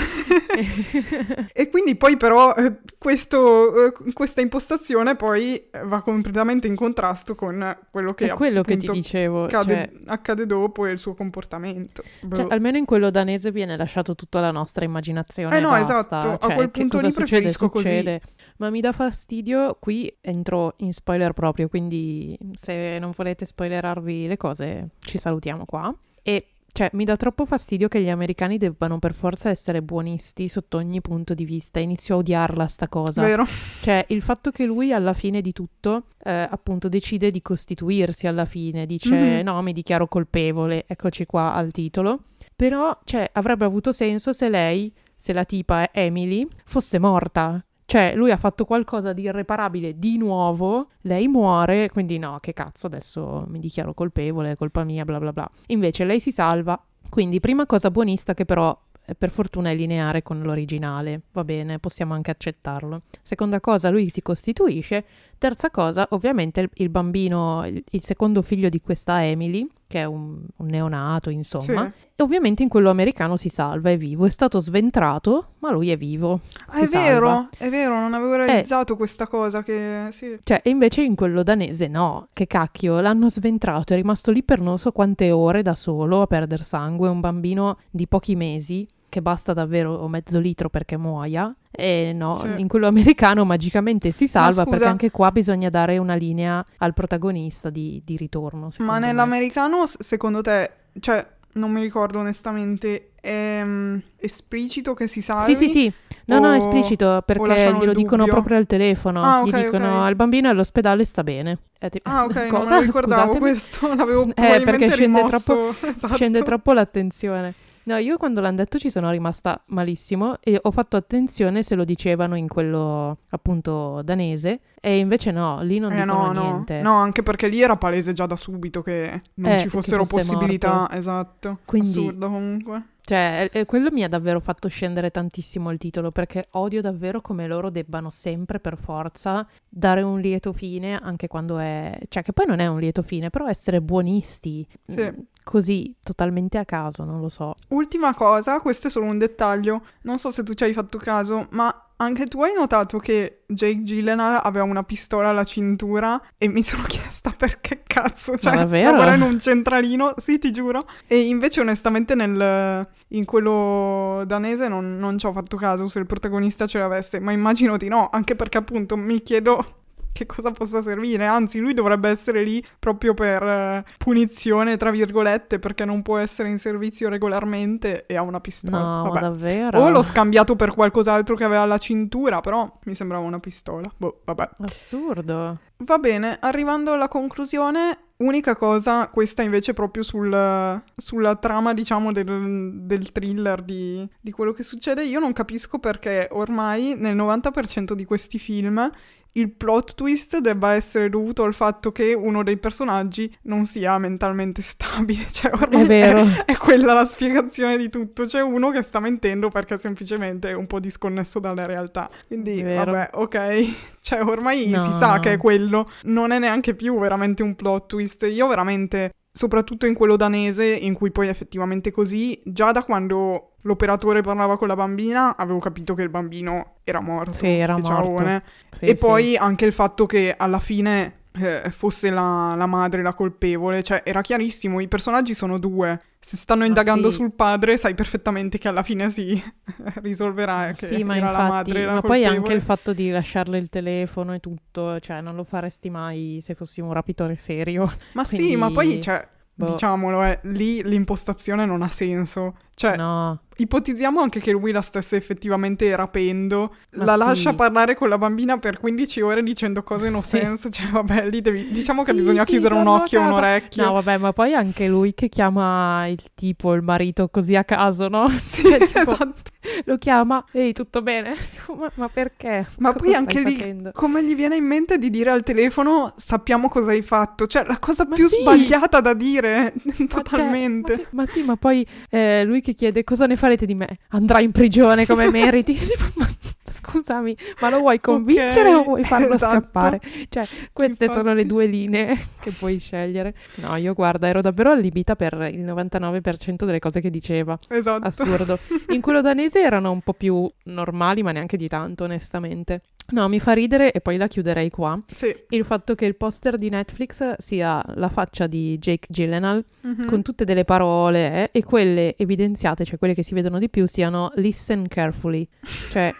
e, 1.53 1.69
quindi 1.69 1.95
poi 1.95 2.17
però 2.17 2.55
eh, 2.55 2.77
questo, 2.97 3.85
eh, 3.85 3.93
questa 4.11 4.41
impostazione 4.41 5.15
poi 5.15 5.69
va 5.83 6.01
completamente 6.01 6.65
in 6.65 6.75
contrasto 6.75 7.35
con 7.35 7.77
quello 7.91 8.15
che, 8.15 8.31
È 8.31 8.33
quello 8.33 8.63
che 8.63 8.75
ti 8.77 8.89
dicevo. 8.89 9.43
Accade, 9.43 9.91
cioè... 9.93 10.01
accade, 10.07 10.47
dopo 10.47 10.87
e 10.87 10.91
il 10.91 10.97
suo 10.97 11.13
comportamento. 11.13 12.01
Cioè, 12.33 12.47
almeno 12.49 12.77
in 12.77 12.85
quello 12.85 13.11
danese 13.11 13.51
viene 13.51 13.77
lasciato 13.77 14.15
tutto 14.15 14.39
alla 14.39 14.51
nostra 14.51 14.83
immaginazione. 14.83 15.57
Eh 15.57 15.59
no, 15.59 15.69
basta. 15.69 15.93
esatto, 15.99 16.39
cioè, 16.41 16.51
a 16.51 16.55
quel 16.55 16.71
punto 16.71 16.97
lì 16.97 17.11
succede, 17.11 17.25
preferisco 17.27 17.69
succede. 17.71 18.19
così. 18.19 18.31
Ma 18.57 18.69
mi 18.69 18.81
dà 18.81 18.91
fastidio, 18.91 19.77
qui 19.79 20.13
entro 20.21 20.73
in 20.77 20.93
spoiler 20.93 21.33
proprio, 21.33 21.67
quindi 21.67 22.37
se 22.53 22.97
non 22.99 23.11
volete 23.15 23.45
spoilerarvi 23.45 24.27
le 24.27 24.37
cose 24.37 24.89
ci 24.99 25.17
salutiamo 25.17 25.65
qua. 25.65 25.95
E 26.21 26.53
cioè, 26.75 26.89
mi 26.93 27.05
dà 27.05 27.15
troppo 27.15 27.45
fastidio 27.45 27.87
che 27.87 28.01
gli 28.01 28.09
americani 28.09 28.57
debbano 28.57 28.97
per 28.97 29.13
forza 29.13 29.51
essere 29.51 29.83
buonisti 29.83 30.47
sotto 30.47 30.77
ogni 30.77 31.01
punto 31.01 31.35
di 31.35 31.45
vista. 31.45 31.79
Inizio 31.79 32.15
a 32.15 32.17
odiarla 32.17 32.65
sta 32.65 32.87
cosa. 32.87 33.21
Vero. 33.21 33.45
Cioè, 33.81 34.05
il 34.09 34.23
fatto 34.23 34.49
che 34.49 34.65
lui 34.65 34.91
alla 34.91 35.13
fine 35.13 35.41
di 35.41 35.51
tutto, 35.51 36.05
eh, 36.23 36.31
appunto, 36.31 36.89
decide 36.89 37.29
di 37.29 37.43
costituirsi 37.43 38.25
alla 38.25 38.45
fine. 38.45 38.87
Dice, 38.87 39.11
mm-hmm. 39.11 39.43
no, 39.43 39.61
mi 39.61 39.71
dichiaro 39.71 40.07
colpevole, 40.07 40.85
eccoci 40.87 41.27
qua 41.27 41.53
al 41.53 41.69
titolo. 41.69 42.23
Però, 42.55 42.97
cioè, 43.03 43.29
avrebbe 43.33 43.65
avuto 43.65 43.91
senso 43.91 44.33
se 44.33 44.49
lei, 44.49 44.91
se 45.15 45.31
la 45.31 45.43
tipa 45.45 45.93
Emily, 45.93 46.47
fosse 46.65 46.97
morta. 46.97 47.63
Cioè, 47.93 48.15
lui 48.15 48.32
ha 48.32 48.38
fatto 48.38 48.65
qualcosa 48.65 49.13
di 49.13 49.21
irreparabile 49.21 49.99
di 49.99 50.17
nuovo, 50.17 50.88
lei 51.01 51.27
muore, 51.27 51.91
quindi 51.91 52.17
no, 52.17 52.39
che 52.41 52.51
cazzo, 52.51 52.88
adesso 52.88 53.45
mi 53.49 53.60
dichiaro 53.60 53.93
colpevole, 53.93 54.49
è 54.49 54.56
colpa 54.56 54.84
mia, 54.84 55.06
bla 55.06 55.19
bla 55.19 55.32
bla. 55.32 55.47
Invece 55.67 56.03
lei 56.03 56.19
si 56.19 56.32
salva. 56.32 56.84
Quindi, 57.08 57.39
prima 57.39 57.67
cosa 57.67 57.91
buonista 57.91 58.34
che 58.34 58.45
però 58.45 58.75
per 59.15 59.29
fortuna 59.29 59.69
è 59.69 59.75
lineare 59.75 60.23
con 60.23 60.41
l'originale, 60.41 61.21
va 61.34 61.43
bene, 61.43 61.77
possiamo 61.77 62.15
anche 62.15 62.32
accettarlo. 62.32 63.01
Seconda 63.21 63.60
cosa, 63.60 63.91
lui 63.91 64.10
si 64.10 64.23
costituisce. 64.23 65.06
Terza 65.38 65.69
cosa, 65.69 66.08
ovviamente 66.12 66.67
il, 66.73 66.89
bambino, 66.89 67.63
il, 67.67 68.01
secondo 68.01 68.41
figlio 68.41 68.69
di 68.69 68.82
questa 68.82 69.23
Emily, 69.23 69.69
che 69.93 69.99
è 69.99 70.06
un, 70.06 70.39
un 70.56 70.65
neonato, 70.65 71.29
insomma, 71.29 71.86
sì. 71.86 72.08
e 72.15 72.23
ovviamente 72.23 72.63
in 72.63 72.69
quello 72.69 72.89
americano 72.89 73.38
si 73.38 73.47
salva, 73.47 73.91
è 73.91 73.97
vivo, 73.97 74.25
è 74.25 74.29
stato 74.32 74.58
sventrato, 74.58 75.49
ma 75.60 75.69
lui 75.69 75.91
è 75.91 75.97
vivo. 75.97 76.39
Ah, 76.65 76.82
è 76.82 76.88
salva. 76.88 77.08
vero, 77.08 77.49
è 77.60 77.69
vero, 77.69 77.99
non 77.99 78.15
avevo 78.15 78.34
eh. 78.34 78.38
realizzato 78.38 78.93
eh, 78.93 78.95
questa 78.95 79.27
cosa 79.27 79.62
che... 79.62 80.08
Sì. 80.12 80.39
Cioè, 80.41 80.62
e 80.63 80.71
invece 80.71 81.03
in 81.03 81.13
quello 81.13 81.43
danese 81.43 81.88
no, 81.88 82.29
che 82.34 82.47
cacchio, 82.47 83.01
l'hanno 83.01 83.29
sventrato, 83.29 83.93
è 83.93 83.95
rimasto 83.95 84.32
lì 84.32 84.41
per 84.41 84.60
non 84.62 84.79
so 84.79 84.91
quante 84.91 85.29
ore 85.29 85.62
da 85.62 85.75
solo 85.75 86.23
a 86.23 86.25
perdere 86.25 86.63
sangue, 86.63 87.08
un 87.08 87.19
bambino 87.19 87.77
di 87.91 88.08
pochi 88.08 88.36
mesi 88.36 88.88
che 89.13 89.21
basta 89.21 89.54
davvero 89.54 90.08
mezzo 90.08 90.39
litro 90.39 90.69
perché 90.69 90.97
muoia. 90.97 91.54
E 91.69 92.13
no, 92.13 92.38
sì. 92.38 92.62
in 92.62 92.67
quello 92.67 92.88
americano 92.88 93.45
magicamente 93.45 94.10
si 94.10 94.28
salva 94.28 94.65
perché 94.65 94.86
anche 94.86 95.12
qua 95.12 95.30
bisogna 95.32 95.69
dare 95.69 95.99
una 95.99 96.15
linea 96.15 96.65
al 96.78 96.95
protagonista 96.95 97.69
di, 97.69 98.02
di 98.04 98.17
ritorno. 98.17 98.69
Ma 98.80 98.97
nell'americano, 98.97 99.82
me. 99.82 99.88
secondo 99.99 100.41
te, 100.41 100.71
cioè, 100.99 101.23
non 101.54 101.71
mi 101.71 101.82
ricordo 101.82 102.19
onestamente, 102.19 103.12
è 103.21 103.62
um, 103.63 104.02
esplicito 104.17 104.95
che 104.95 105.06
si 105.06 105.21
salvi? 105.21 105.56
Sì, 105.56 105.67
sì, 105.67 105.69
sì. 105.69 105.93
No, 106.26 106.38
o... 106.38 106.39
no, 106.39 106.54
è 106.54 106.56
esplicito 106.56 107.21
perché 107.23 107.71
glielo 107.78 107.93
dicono 107.93 108.26
proprio 108.26 108.58
al 108.58 108.65
telefono. 108.65 109.21
Ah, 109.21 109.41
okay, 109.41 109.62
Gli 109.62 109.63
dicono 109.65 109.89
okay. 109.89 110.08
al 110.08 110.15
bambino 110.15 110.49
all'ospedale 110.49 111.06
sta 111.06 111.23
bene. 111.23 111.60
Tipo, 111.78 112.10
ah, 112.10 112.23
ok, 112.23 112.47
cosa? 112.49 112.69
non 112.69 112.82
ricordavo 112.82 113.34
Scusatemi. 113.34 113.39
questo, 113.39 113.88
l'avevo 113.93 114.28
eh, 114.34 114.62
perché 114.63 114.89
scende 114.89 115.23
troppo, 115.23 115.76
esatto. 115.82 116.15
scende 116.15 116.41
troppo 116.41 116.73
l'attenzione. 116.73 117.54
No, 117.85 117.97
io 117.97 118.17
quando 118.17 118.39
l'hanno 118.39 118.57
detto 118.57 118.79
ci 118.79 118.89
sono 118.89 119.11
rimasta 119.11 119.61
malissimo 119.67 120.37
e 120.39 120.59
ho 120.61 120.71
fatto 120.71 120.95
attenzione 120.95 121.63
se 121.63 121.75
lo 121.75 121.83
dicevano 121.83 122.35
in 122.35 122.47
quello 122.47 123.17
appunto 123.29 124.01
danese 124.03 124.59
e 124.79 124.99
invece 124.99 125.31
no, 125.31 125.61
lì 125.61 125.79
non 125.79 125.91
eh 125.91 126.01
dicono 126.03 126.31
no, 126.31 126.41
niente. 126.41 126.81
No, 126.81 126.93
anche 126.93 127.23
perché 127.23 127.47
lì 127.47 127.61
era 127.61 127.75
palese 127.75 128.13
già 128.13 128.25
da 128.25 128.35
subito 128.35 128.81
che 128.81 129.21
non 129.35 129.51
eh, 129.51 129.59
ci 129.59 129.69
fossero 129.69 130.05
possibilità, 130.05 130.73
morto. 130.79 130.95
esatto. 130.95 131.59
Quindi, 131.65 131.87
Assurdo 131.87 132.29
comunque. 132.29 132.87
Cioè, 133.05 133.49
quello 133.65 133.91
mi 133.91 134.01
ha 134.03 134.07
davvero 134.07 134.39
fatto 134.39 134.69
scendere 134.69 135.11
tantissimo 135.11 135.69
il 135.71 135.77
titolo 135.77 136.11
perché 136.11 136.47
odio 136.51 136.79
davvero 136.79 137.19
come 137.19 137.47
loro 137.47 137.69
debbano 137.69 138.09
sempre 138.09 138.61
per 138.61 138.77
forza 138.77 139.45
dare 139.67 140.03
un 140.03 140.21
lieto 140.21 140.53
fine 140.53 140.97
anche 140.97 141.27
quando 141.27 141.57
è... 141.57 141.99
cioè 142.07 142.23
che 142.23 142.31
poi 142.31 142.45
non 142.45 142.59
è 142.59 142.67
un 142.67 142.79
lieto 142.79 143.01
fine, 143.01 143.29
però 143.29 143.49
essere 143.49 143.81
buonisti. 143.81 144.65
Sì. 144.87 145.11
Così, 145.43 145.95
totalmente 146.01 146.58
a 146.58 146.65
caso, 146.65 147.03
non 147.03 147.19
lo 147.19 147.29
so. 147.29 147.53
Ultima 147.69 148.13
cosa, 148.13 148.60
questo 148.60 148.88
è 148.88 148.89
solo 148.89 149.06
un 149.06 149.17
dettaglio, 149.17 149.82
non 150.03 150.17
so 150.17 150.32
se 150.32 150.43
tu 150.43 150.53
ci 150.53 150.63
hai 150.63 150.73
fatto 150.73 150.97
caso, 150.97 151.47
ma 151.51 151.84
anche 151.97 152.25
tu 152.25 152.41
hai 152.43 152.53
notato 152.53 152.97
che 152.97 153.43
Jake 153.47 153.84
Gyllenhaal 153.84 154.41
aveva 154.43 154.65
una 154.65 154.84
pistola 154.84 155.29
alla 155.29 155.43
cintura 155.43 156.21
e 156.38 156.47
mi 156.47 156.63
sono 156.63 156.84
chiesta 156.88 157.34
perché 157.36 157.84
cazzo, 157.86 158.38
cioè, 158.38 158.56
lavora 158.56 159.13
in 159.13 159.21
un 159.21 159.39
centralino, 159.39 160.13
sì 160.17 160.39
ti 160.39 160.51
giuro. 160.51 160.82
E 161.08 161.27
invece 161.27 161.62
onestamente 161.62 162.15
nel, 162.15 162.88
in 163.10 163.25
quello 163.25 164.23
danese 164.25 164.67
non, 164.67 164.97
non 164.97 165.17
ci 165.17 165.25
ho 165.25 165.34
fatto 165.34 165.58
caso 165.58 165.88
se 165.88 165.99
il 165.99 166.06
protagonista 166.06 166.67
ce 166.67 166.79
l'avesse, 166.79 167.19
ma 167.19 167.32
immagino 167.32 167.77
di 167.77 167.88
no, 167.88 168.10
anche 168.12 168.36
perché 168.36 168.58
appunto 168.58 168.97
mi 168.97 169.21
chiedo 169.21 169.82
che 170.13 170.26
cosa 170.26 170.52
possa 170.52 170.82
servire. 170.82 171.26
Anzi, 171.26 171.60
lui 171.60 171.73
dovrebbe 171.73 172.10
essere 172.10 172.43
lì 172.43 172.63
proprio 172.80 173.13
per 173.13 173.43
eh, 173.43 173.84
punizione, 173.97 174.78
tra 174.78 174.91
virgolette, 174.91 175.60
perché 175.60 175.84
non 175.84 176.02
può 176.02 176.17
essere 176.17 176.47
in 176.47 176.60
servizio 176.60 177.10
regolarmente 177.10 178.06
e 178.06 178.15
ha 178.15 178.21
una 178.21 178.39
pistola. 178.39 178.80
No, 178.80 179.04
vabbè. 179.04 179.19
davvero? 179.19 179.80
O 179.80 179.89
l'ho 179.89 180.04
scambiato 180.04 180.56
per 180.56 180.73
qualcos'altro 180.73 181.36
che 181.36 181.43
aveva 181.43 181.63
alla 181.63 181.80
cintura, 181.80 182.39
però 182.39 182.71
mi 182.86 182.93
sembrava 182.93 183.26
una 183.26 183.39
pistola. 183.39 183.91
Boh, 183.97 184.21
vabbè. 184.23 184.49
Assurdo. 184.60 185.60
Va 185.77 185.97
bene, 185.97 186.38
arrivando 186.39 186.93
alla 186.93 187.07
conclusione, 187.07 187.97
unica 188.17 188.55
cosa, 188.55 189.09
questa 189.09 189.41
invece 189.41 189.73
proprio 189.73 190.03
sul, 190.03 190.81
sulla 190.95 191.36
trama, 191.36 191.73
diciamo, 191.73 192.12
del, 192.12 192.71
del 192.83 193.12
thriller 193.12 193.62
di, 193.62 194.07
di 194.21 194.31
quello 194.31 194.53
che 194.53 194.63
succede, 194.63 195.03
io 195.03 195.19
non 195.19 195.33
capisco 195.33 195.79
perché 195.79 196.29
ormai 196.31 196.95
nel 196.97 197.15
90% 197.15 197.93
di 197.93 198.05
questi 198.05 198.39
film 198.39 198.89
il 199.36 199.51
plot 199.51 199.95
twist 199.95 200.38
debba 200.39 200.73
essere 200.73 201.09
dovuto 201.09 201.43
al 201.43 201.53
fatto 201.53 201.91
che 201.91 202.13
uno 202.13 202.43
dei 202.43 202.57
personaggi 202.57 203.33
non 203.43 203.65
sia 203.65 203.97
mentalmente 203.97 204.62
stabile. 204.62 205.25
Cioè, 205.33 205.51
ormai 205.53 205.83
È 205.83 205.86
vero. 205.86 206.23
È, 206.23 206.45
è 206.45 206.57
quella 206.57 206.93
la 206.93 207.07
spiegazione 207.07 207.77
di 207.77 207.89
tutto. 207.89 208.25
C'è 208.25 208.41
uno 208.41 208.69
che 208.69 208.83
sta 208.83 208.99
mentendo 208.99 209.49
perché 209.49 209.77
semplicemente 209.77 210.51
è 210.51 210.53
un 210.53 210.67
po' 210.67 210.79
disconnesso 210.79 211.39
dalla 211.39 211.65
realtà. 211.65 212.09
Quindi, 212.27 212.62
vabbè, 212.62 213.09
ok. 213.13 213.91
Cioè, 214.03 214.21
ormai 214.21 214.67
No, 214.67 214.83
si 214.83 214.91
sa 214.99 215.19
che 215.19 215.33
è 215.33 215.38
quello. 215.38 215.62
Non 216.04 216.32
è 216.32 216.39
neanche 216.39 216.76
più 216.76 216.99
veramente 216.99 217.43
un 217.43 217.56
plot 217.56 217.88
twist. 217.88 218.23
Io 218.23 218.47
veramente 218.47 219.12
soprattutto 219.36 219.88
in 219.88 219.95
quello 219.95 220.15
danese, 220.15 220.65
in 220.65 220.93
cui 220.93 221.12
poi 221.12 221.28
effettivamente 221.28 221.91
così, 221.91 222.39
già 222.45 222.71
da 222.71 222.84
quando 222.84 223.54
l'operatore 223.62 224.21
parlava 224.21 224.58
con 224.58 224.67
la 224.67 224.76
bambina, 224.76 225.36
avevo 225.36 225.60
capito 225.60 225.95
che 225.95 226.04
il 226.04 226.10
bambino 226.10 226.76
era 226.84 227.02
morto. 227.02 227.34
Sì, 227.34 227.47
era 227.47 227.76
e 227.76 227.84
ciaone. 227.84 228.32
morto. 228.32 228.47
Sì, 228.69 228.86
e 228.86 228.95
sì. 228.95 228.95
poi 228.95 229.36
anche 229.36 229.65
il 229.65 229.73
fatto 229.73 230.06
che 230.06 230.34
alla 230.38 230.60
fine 230.60 231.22
eh, 231.39 231.69
fosse 231.71 232.09
la, 232.09 232.53
la 232.55 232.65
madre 232.65 233.01
la 233.01 233.13
colpevole, 233.13 233.81
cioè 233.83 234.01
era 234.05 234.21
chiarissimo, 234.21 234.79
i 234.79 234.87
personaggi 234.87 235.33
sono 235.33 235.57
due. 235.57 235.97
Se 236.19 236.37
stanno 236.37 236.63
indagando 236.63 237.09
sì. 237.09 237.17
sul 237.17 237.33
padre, 237.33 237.77
sai 237.77 237.95
perfettamente 237.95 238.57
che 238.57 238.67
alla 238.69 238.83
fine 238.83 239.09
si 239.09 239.41
risolverà 240.01 240.71
che 240.71 240.87
Sì, 240.87 241.03
ma 241.03 241.17
era 241.17 241.31
la 241.31 241.41
infatti, 241.43 241.69
madre 241.71 241.85
la 241.85 241.93
ma 241.95 242.01
poi 242.01 242.23
anche 242.23 242.27
colpevole. 242.35 242.53
il 242.55 242.61
fatto 242.61 242.93
di 242.93 243.09
lasciarle 243.09 243.57
il 243.57 243.69
telefono 243.69 244.33
e 244.33 244.39
tutto, 244.39 244.99
cioè 244.99 245.21
non 245.21 245.35
lo 245.35 245.43
faresti 245.43 245.89
mai 245.89 246.39
se 246.41 246.55
fossi 246.55 246.79
un 246.81 246.93
rapitore 246.93 247.35
serio. 247.35 247.91
Ma 248.13 248.23
sì, 248.23 248.35
quindi- 248.37 248.55
ma 248.55 248.71
poi, 248.71 249.01
cioè, 249.01 249.27
boh. 249.53 249.65
diciamolo, 249.71 250.23
eh, 250.23 250.39
lì 250.43 250.81
l'impostazione 250.83 251.65
non 251.65 251.81
ha 251.81 251.89
senso. 251.89 252.55
Cioè, 252.75 252.95
No, 252.97 253.39
ipotizziamo 253.57 254.19
anche 254.19 254.39
che 254.39 254.51
lui 254.51 254.71
la 254.71 254.81
stesse 254.81 255.15
effettivamente 255.15 255.95
rapendo, 255.95 256.73
Ma 256.95 257.03
la 257.05 257.12
sì. 257.13 257.17
lascia 257.19 257.53
parlare 257.53 257.93
con 257.95 258.09
la 258.09 258.17
bambina 258.17 258.57
per 258.57 258.79
15 258.79 259.21
ore 259.21 259.43
dicendo 259.43 259.83
cose 259.83 260.09
no 260.09 260.21
Sì. 260.21 260.38
sense, 260.38 260.69
cioè 260.71 260.88
vabbè, 260.88 261.29
lì 261.29 261.41
devi... 261.41 261.67
Diciamo 261.71 262.03
che 262.03 262.12
Sì, 262.12 262.17
bisogna 262.17 262.45
sì, 262.45 262.51
chiudere 262.51 262.73
un 262.75 262.88
occhio 262.88 263.19
e 263.19 263.21
un 263.21 263.27
casa. 263.29 263.38
orecchio. 263.39 263.86
no, 263.86 263.91
vabbè, 263.93 264.17
ma 264.17 264.33
poi 264.33 264.53
anche 264.55 264.88
lui 264.88 265.13
che 265.13 265.29
chiama 265.29 266.07
il 266.07 266.19
tipo, 266.33 266.73
il 266.73 266.81
marito 266.81 267.29
così 267.29 267.55
a 267.55 267.63
caso, 267.63 268.07
no? 268.07 268.27
Sì, 268.45 268.63
Cioè, 268.63 268.79
tipo, 268.79 268.99
esatto. 268.99 269.51
Lo 269.86 269.97
chiama, 269.97 270.43
ehi, 270.51 270.73
tutto 270.73 271.01
bene? 271.01 271.36
ma, 271.77 271.89
ma 271.95 272.09
perché? 272.09 272.67
Ma 272.79 272.91
Cosa 272.91 273.05
poi 273.05 273.13
anche 273.15 273.39
lì, 273.43 273.55
facendo? 273.55 273.91
come 273.93 274.21
gli 274.25 274.36
viene 274.36 274.57
in 274.57 274.65
mente 274.65 274.97
di 274.97 275.09
dire 275.09 275.29
al 275.29 275.43
telefono 275.43 276.13
sappiamo 276.17 276.67
cosa 276.67 276.91
hai 276.91 277.01
fatto? 277.01 277.47
Cioè, 277.47 277.63
la 277.65 277.77
cosa 277.79 278.05
Ma 278.05 278.15
più 278.15 278.27
sbagliata 278.27 278.99
da 278.99 279.13
dire, 279.13 279.73
Ma 279.86 279.93
cioè, 279.95 280.07
totalmente. 280.07 280.91
ma, 280.95 280.97
che- 281.01 281.07
ma 281.12 281.25
sì, 281.25 281.43
ma 281.43 281.55
poi 281.55 281.86
eh, 282.09 282.43
lui 282.43 282.59
che 282.63 282.73
chiede 282.73 283.04
cosa 283.04 283.28
ne 283.28 283.36
farete 283.36 283.67
di 283.67 283.76
me? 283.76 283.99
Andrai 284.10 284.43
in 284.45 284.52
prigione 284.52 285.06
come 285.06 285.30
meriti. 285.32 285.76
Tipo, 285.78 286.06
ma 286.15 286.28
scusami, 286.81 287.38
ma 287.62 287.69
lo 287.69 287.79
vuoi 287.79 287.99
convincere 287.99 288.69
Ok, 288.73 288.79
o 288.79 288.83
vuoi 288.83 289.03
farlo 289.03 289.36
esatto. 289.36 289.51
scappare? 289.59 290.01
Cioè, 290.29 290.45
queste 290.73 291.07
sono 291.07 291.33
le 291.33 291.41
Infatti. 291.41 291.47
due 291.47 291.65
linee 291.67 292.17
che 292.41 292.51
puoi 292.51 292.79
scegliere. 292.79 293.33
No, 293.55 293.75
io 293.75 293.93
guarda, 293.93 294.27
ero 294.27 294.41
davvero 294.41 294.71
allibita 294.71 295.15
per 295.15 295.33
il 295.53 295.63
99% 295.63 296.65
delle 296.65 296.79
cose 296.79 297.01
che 297.01 297.09
diceva. 297.09 297.57
Esatto. 297.69 298.05
Assurdo. 298.07 298.57
In 298.89 299.01
quello 299.01 299.21
danese 299.21 299.62
erano 299.62 299.91
un 299.91 300.01
po' 300.01 300.13
più 300.13 300.49
normali, 300.65 301.23
ma 301.23 301.31
neanche 301.31 301.57
di 301.57 301.67
tanto, 301.67 302.03
onestamente. 302.05 302.81
No, 303.09 303.27
mi 303.27 303.41
fa 303.41 303.51
ridere 303.51 303.91
e 303.91 303.99
poi 303.99 304.15
la 304.15 304.27
chiuderei 304.27 304.69
qua. 304.69 304.97
Sì. 305.13 305.36
Il 305.49 305.65
fatto 305.65 305.93
che 305.93 306.05
il 306.05 306.15
poster 306.15 306.57
di 306.57 306.69
Netflix 306.69 307.36
sia 307.38 307.83
la 307.95 308.07
faccia 308.07 308.47
di 308.47 308.77
Jake 308.79 309.07
Gyllenhaal 309.09 309.63
Mhm. 309.81 310.05
con 310.05 310.21
tutte 310.21 310.45
delle 310.45 310.63
parole 310.63 311.49
eh, 311.51 311.59
e 311.59 311.63
quelle 311.65 312.15
evidenziate, 312.15 312.86
cioè 312.86 312.97
quelle 312.97 313.13
che 313.13 313.21
si 313.21 313.33
vedono 313.33 313.59
di 313.59 313.69
più, 313.69 313.86
siano 313.88 314.31
listen 314.36 314.88
carefully. 314.88 315.45
Cioè, 315.91 316.13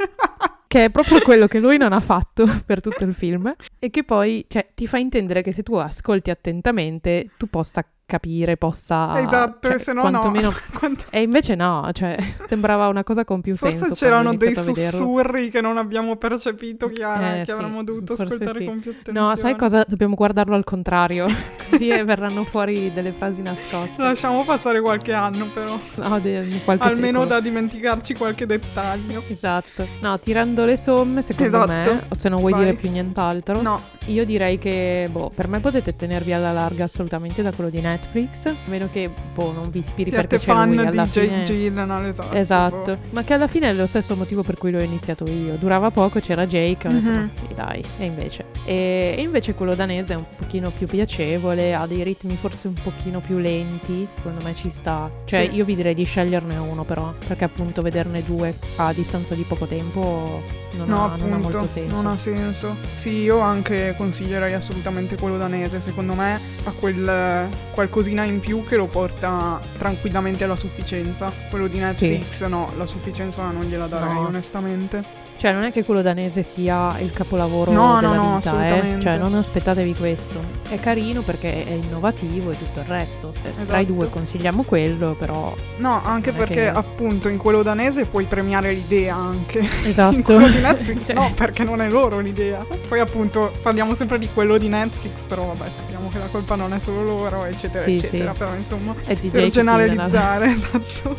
che 0.66 0.84
è 0.84 0.90
proprio 0.90 1.20
quello 1.20 1.46
che 1.46 1.58
lui 1.58 1.76
non 1.78 1.92
ha 1.92 2.00
fatto 2.00 2.46
per 2.64 2.80
tutto 2.80 3.04
il 3.04 3.14
film. 3.14 3.52
E 3.78 3.90
che 3.90 4.04
poi 4.04 4.44
cioè, 4.48 4.66
ti 4.74 4.86
fa 4.86 4.98
intendere 4.98 5.42
che 5.42 5.52
se 5.52 5.62
tu 5.62 5.74
ascolti 5.74 6.30
attentamente 6.30 7.30
tu 7.36 7.48
possa 7.48 7.84
capire, 8.10 8.56
possa... 8.56 9.18
esatto, 9.20 9.68
cioè, 9.68 9.78
se 9.78 9.92
no 9.92 10.00
quantomeno- 10.02 10.50
no. 10.50 10.56
Quanto- 10.78 11.04
E 11.10 11.22
invece 11.22 11.54
no, 11.54 11.88
cioè 11.92 12.16
sembrava 12.46 12.88
una 12.88 13.04
cosa 13.04 13.24
con 13.24 13.40
più 13.40 13.56
senso. 13.56 13.86
Forse 13.86 14.04
c'erano 14.04 14.34
dei 14.34 14.54
sussurri 14.54 15.48
che 15.50 15.60
non 15.60 15.76
abbiamo 15.76 16.16
percepito, 16.16 16.88
Chiara, 16.88 17.34
Eh, 17.34 17.38
che 17.38 17.44
sì, 17.46 17.50
avremmo 17.52 17.84
dovuto 17.84 18.16
forse 18.16 18.34
ascoltare 18.34 18.58
sì. 18.58 18.64
con 18.66 18.80
più 18.80 18.90
attenzione. 18.90 19.18
No, 19.28 19.36
sai 19.36 19.56
cosa? 19.56 19.84
Dobbiamo 19.86 20.14
guardarlo 20.14 20.54
al 20.56 20.64
contrario, 20.64 21.26
così 21.70 21.88
verranno 22.02 22.44
fuori 22.44 22.92
delle 22.92 23.12
frasi 23.12 23.42
nascoste. 23.42 24.02
Lasciamo 24.02 24.44
passare 24.44 24.80
qualche 24.80 25.12
anno, 25.12 25.46
però. 25.54 25.78
No, 25.96 26.18
de- 26.20 26.60
qualche 26.64 26.88
Almeno 26.88 27.20
secolo. 27.20 27.24
da 27.26 27.40
dimenticarci 27.40 28.14
qualche 28.14 28.46
dettaglio. 28.46 29.22
Esatto. 29.28 29.86
No, 30.00 30.18
tirando 30.18 30.64
le 30.64 30.76
somme, 30.76 31.22
secondo 31.22 31.64
Esatto. 31.64 31.92
me, 31.94 32.02
o 32.08 32.14
se 32.16 32.28
non 32.28 32.40
vuoi 32.40 32.52
Vai. 32.52 32.64
dire 32.64 32.76
più 32.76 32.90
nient'altro, 32.90 33.60
No, 33.62 33.80
io 34.06 34.24
direi 34.24 34.58
che, 34.58 35.08
boh, 35.10 35.30
per 35.34 35.46
me 35.48 35.60
potete 35.60 35.94
tenervi 35.94 36.32
alla 36.32 36.52
larga 36.52 36.84
assolutamente 36.84 37.42
da 37.42 37.52
quello 37.52 37.70
di 37.70 37.80
Netflix, 37.80 37.99
a 38.12 38.54
meno 38.66 38.88
che, 38.90 39.10
boh, 39.34 39.52
non 39.52 39.70
vi 39.70 39.78
ispiri 39.80 40.10
siete 40.10 40.26
perché 40.26 40.38
c'è 40.38 40.52
fan 40.52 40.68
lui 40.68 40.78
di 40.78 40.86
alla 40.86 41.06
Jake 41.06 41.28
fine. 41.28 41.42
Gyllenhaal, 41.44 42.04
esatto. 42.06 42.36
Esatto, 42.36 42.98
ma 43.10 43.22
che 43.24 43.34
alla 43.34 43.46
fine 43.46 43.68
è 43.68 43.72
lo 43.72 43.86
stesso 43.86 44.16
motivo 44.16 44.42
per 44.42 44.56
cui 44.56 44.70
l'ho 44.70 44.82
iniziato 44.82 45.24
io. 45.30 45.56
Durava 45.56 45.90
poco, 45.90 46.18
c'era 46.20 46.46
Jake, 46.46 46.88
ho 46.88 46.90
detto 46.90 47.08
Mhm. 47.10 47.14
ma 47.14 47.28
sì 47.32 47.54
dai, 47.54 47.82
e 47.98 48.04
invece. 48.04 48.44
E, 48.64 49.14
e 49.16 49.20
invece 49.22 49.54
quello 49.54 49.74
danese 49.74 50.14
è 50.14 50.16
un 50.16 50.24
pochino 50.36 50.70
più 50.70 50.86
piacevole, 50.86 51.74
ha 51.74 51.86
dei 51.86 52.02
ritmi 52.02 52.36
forse 52.40 52.68
un 52.68 52.74
pochino 52.82 53.20
più 53.20 53.38
lenti, 53.38 54.06
secondo 54.16 54.42
me 54.44 54.54
ci 54.54 54.70
sta. 54.70 55.10
Cioè 55.24 55.48
Sì. 55.48 55.54
io 55.56 55.64
vi 55.64 55.76
direi 55.76 55.94
di 55.94 56.04
sceglierne 56.04 56.56
uno 56.56 56.84
però, 56.84 57.12
perché 57.26 57.44
appunto 57.44 57.82
vederne 57.82 58.22
due 58.24 58.54
a 58.76 58.92
distanza 58.92 59.34
di 59.34 59.42
poco 59.46 59.66
tempo 59.66 60.42
non, 60.72 60.88
No, 60.88 61.04
ha, 61.04 61.16
non 61.16 61.32
ha 61.32 61.36
appunto, 61.36 61.58
molto 61.58 61.66
senso. 61.72 61.94
non 61.96 62.06
ha 62.06 62.18
senso. 62.18 62.76
Sì, 62.96 63.16
io 63.16 63.40
anche 63.40 63.94
consiglierei 63.96 64.54
assolutamente 64.54 65.16
quello 65.16 65.36
danese. 65.36 65.80
Secondo 65.80 66.14
me 66.14 66.40
ha 66.64 66.70
quel 66.78 67.48
qualcosina 67.70 68.22
in 68.24 68.40
più 68.40 68.64
che 68.64 68.76
lo 68.76 68.86
porta 68.86 69.60
tranquillamente 69.78 70.44
alla 70.44 70.56
sufficienza. 70.56 71.32
Quello 71.50 71.66
di 71.66 71.78
Netflix, 71.78 72.44
no, 72.46 72.72
la 72.76 72.86
sufficienza 72.86 73.48
non 73.50 73.62
gliela 73.64 73.86
darei, 73.86 74.14
No. 74.14 74.20
onestamente. 74.26 75.28
Cioè 75.40 75.54
non 75.54 75.62
è 75.62 75.72
che 75.72 75.84
quello 75.86 76.02
danese 76.02 76.42
sia 76.42 76.98
il 77.00 77.12
capolavoro 77.14 77.72
No, 77.72 77.94
no, 77.94 78.00
della 78.00 78.14
no, 78.14 78.36
vita, 78.36 78.50
eh. 78.50 78.66
assolutamente. 78.66 79.02
Cioè 79.02 79.16
non 79.16 79.34
aspettatevi 79.34 79.94
questo. 79.94 80.42
È 80.68 80.78
carino 80.78 81.22
perché 81.22 81.64
è 81.66 81.70
innovativo 81.72 82.50
e 82.50 82.58
tutto 82.58 82.80
il 82.80 82.84
resto. 82.86 83.32
Eh, 83.42 83.50
Tra 83.64 83.78
i 83.78 83.82
Esatto. 83.84 83.84
due 83.84 84.10
consigliamo 84.10 84.64
quello, 84.64 85.14
però... 85.18 85.54
No, 85.78 86.02
anche 86.04 86.32
perché 86.32 86.54
che- 86.54 86.68
appunto 86.68 87.28
in 87.28 87.38
quello 87.38 87.62
danese 87.62 88.04
puoi 88.04 88.24
premiare 88.26 88.72
l'idea 88.72 89.14
anche. 89.16 89.66
Esatto. 89.88 90.14
In 90.14 90.22
quello 90.22 90.46
di 90.46 90.58
Netflix 90.58 91.06
Cioè, 91.06 91.14
no, 91.14 91.32
perché 91.34 91.64
non 91.64 91.80
è 91.80 91.88
loro 91.88 92.18
l'idea. 92.18 92.62
Poi 92.86 93.00
appunto 93.00 93.50
parliamo 93.62 93.94
sempre 93.94 94.18
di 94.18 94.28
quello 94.34 94.58
di 94.58 94.68
Netflix, 94.68 95.22
però 95.22 95.46
vabbè 95.46 95.70
che 96.10 96.18
la 96.18 96.26
colpa 96.26 96.54
non 96.56 96.74
è 96.74 96.78
solo 96.78 97.02
loro, 97.02 97.44
eccetera, 97.44 97.84
Sì, 97.84 97.96
eccetera. 97.96 98.32
sì. 98.32 98.38
Però 98.38 98.54
insomma, 98.54 98.94
È 99.04 99.14
di 99.14 99.28
per 99.28 99.48
generalizzare, 99.48 100.50
esatto. 100.52 101.16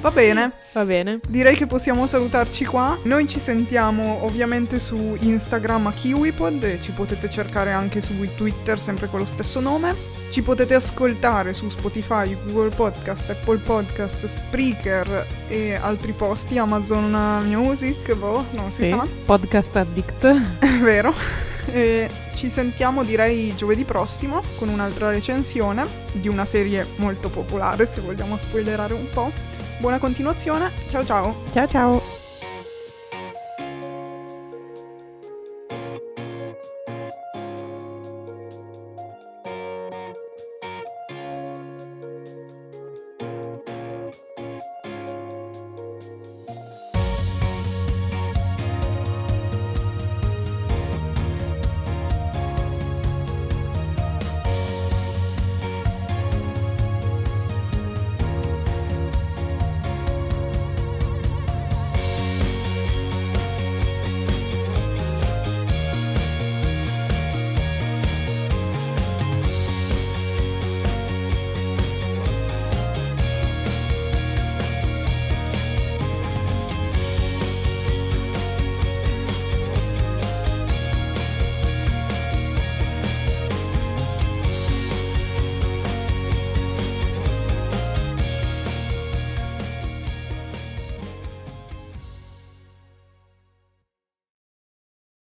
Va 0.00 0.10
bene, 0.10 0.50
Va 0.72 0.84
bene. 0.84 1.20
direi 1.28 1.54
che 1.56 1.66
possiamo 1.66 2.06
salutarci 2.06 2.64
qua. 2.64 2.98
Noi 3.04 3.28
ci 3.28 3.38
sentiamo 3.38 4.24
ovviamente 4.24 4.78
su 4.80 5.16
Instagram 5.20 5.86
a 5.86 5.92
KiwiPod 5.92 6.62
e 6.64 6.80
ci 6.80 6.90
potete 6.90 7.30
cercare 7.30 7.72
anche 7.72 8.00
su 8.02 8.12
Twitter 8.36 8.78
sempre 8.80 9.08
con 9.08 9.20
lo 9.20 9.26
stesso 9.26 9.60
nome. 9.60 9.94
Ci 10.32 10.40
potete 10.42 10.72
ascoltare 10.72 11.52
su 11.52 11.68
Spotify, 11.68 12.34
Google 12.46 12.74
Podcast, 12.74 13.28
Apple 13.28 13.58
Podcast, 13.58 14.24
Spreaker 14.26 15.26
e 15.48 15.74
altri 15.74 16.12
posti, 16.12 16.56
Amazon 16.56 17.10
Music, 17.44 18.14
boh, 18.14 18.46
non 18.52 18.70
si 18.70 18.84
Sì. 18.84 18.88
sa. 18.90 19.06
Podcast 19.26 19.76
Addict. 19.76 20.24
È 20.58 20.78
vero. 20.80 21.12
E 21.70 22.08
ci 22.34 22.48
sentiamo 22.48 23.04
direi 23.04 23.54
giovedì 23.54 23.84
prossimo 23.84 24.40
con 24.56 24.68
un'altra 24.70 25.10
recensione 25.10 25.84
di 26.12 26.28
una 26.28 26.46
serie 26.46 26.86
molto 26.96 27.28
popolare, 27.28 27.86
se 27.86 28.00
vogliamo 28.00 28.38
spoilerare 28.38 28.94
un 28.94 29.08
po'. 29.12 29.30
Buona 29.80 29.98
continuazione, 29.98 30.70
ciao 30.88 31.04
ciao! 31.04 31.42
Ciao 31.52 31.68
ciao. 31.68 32.21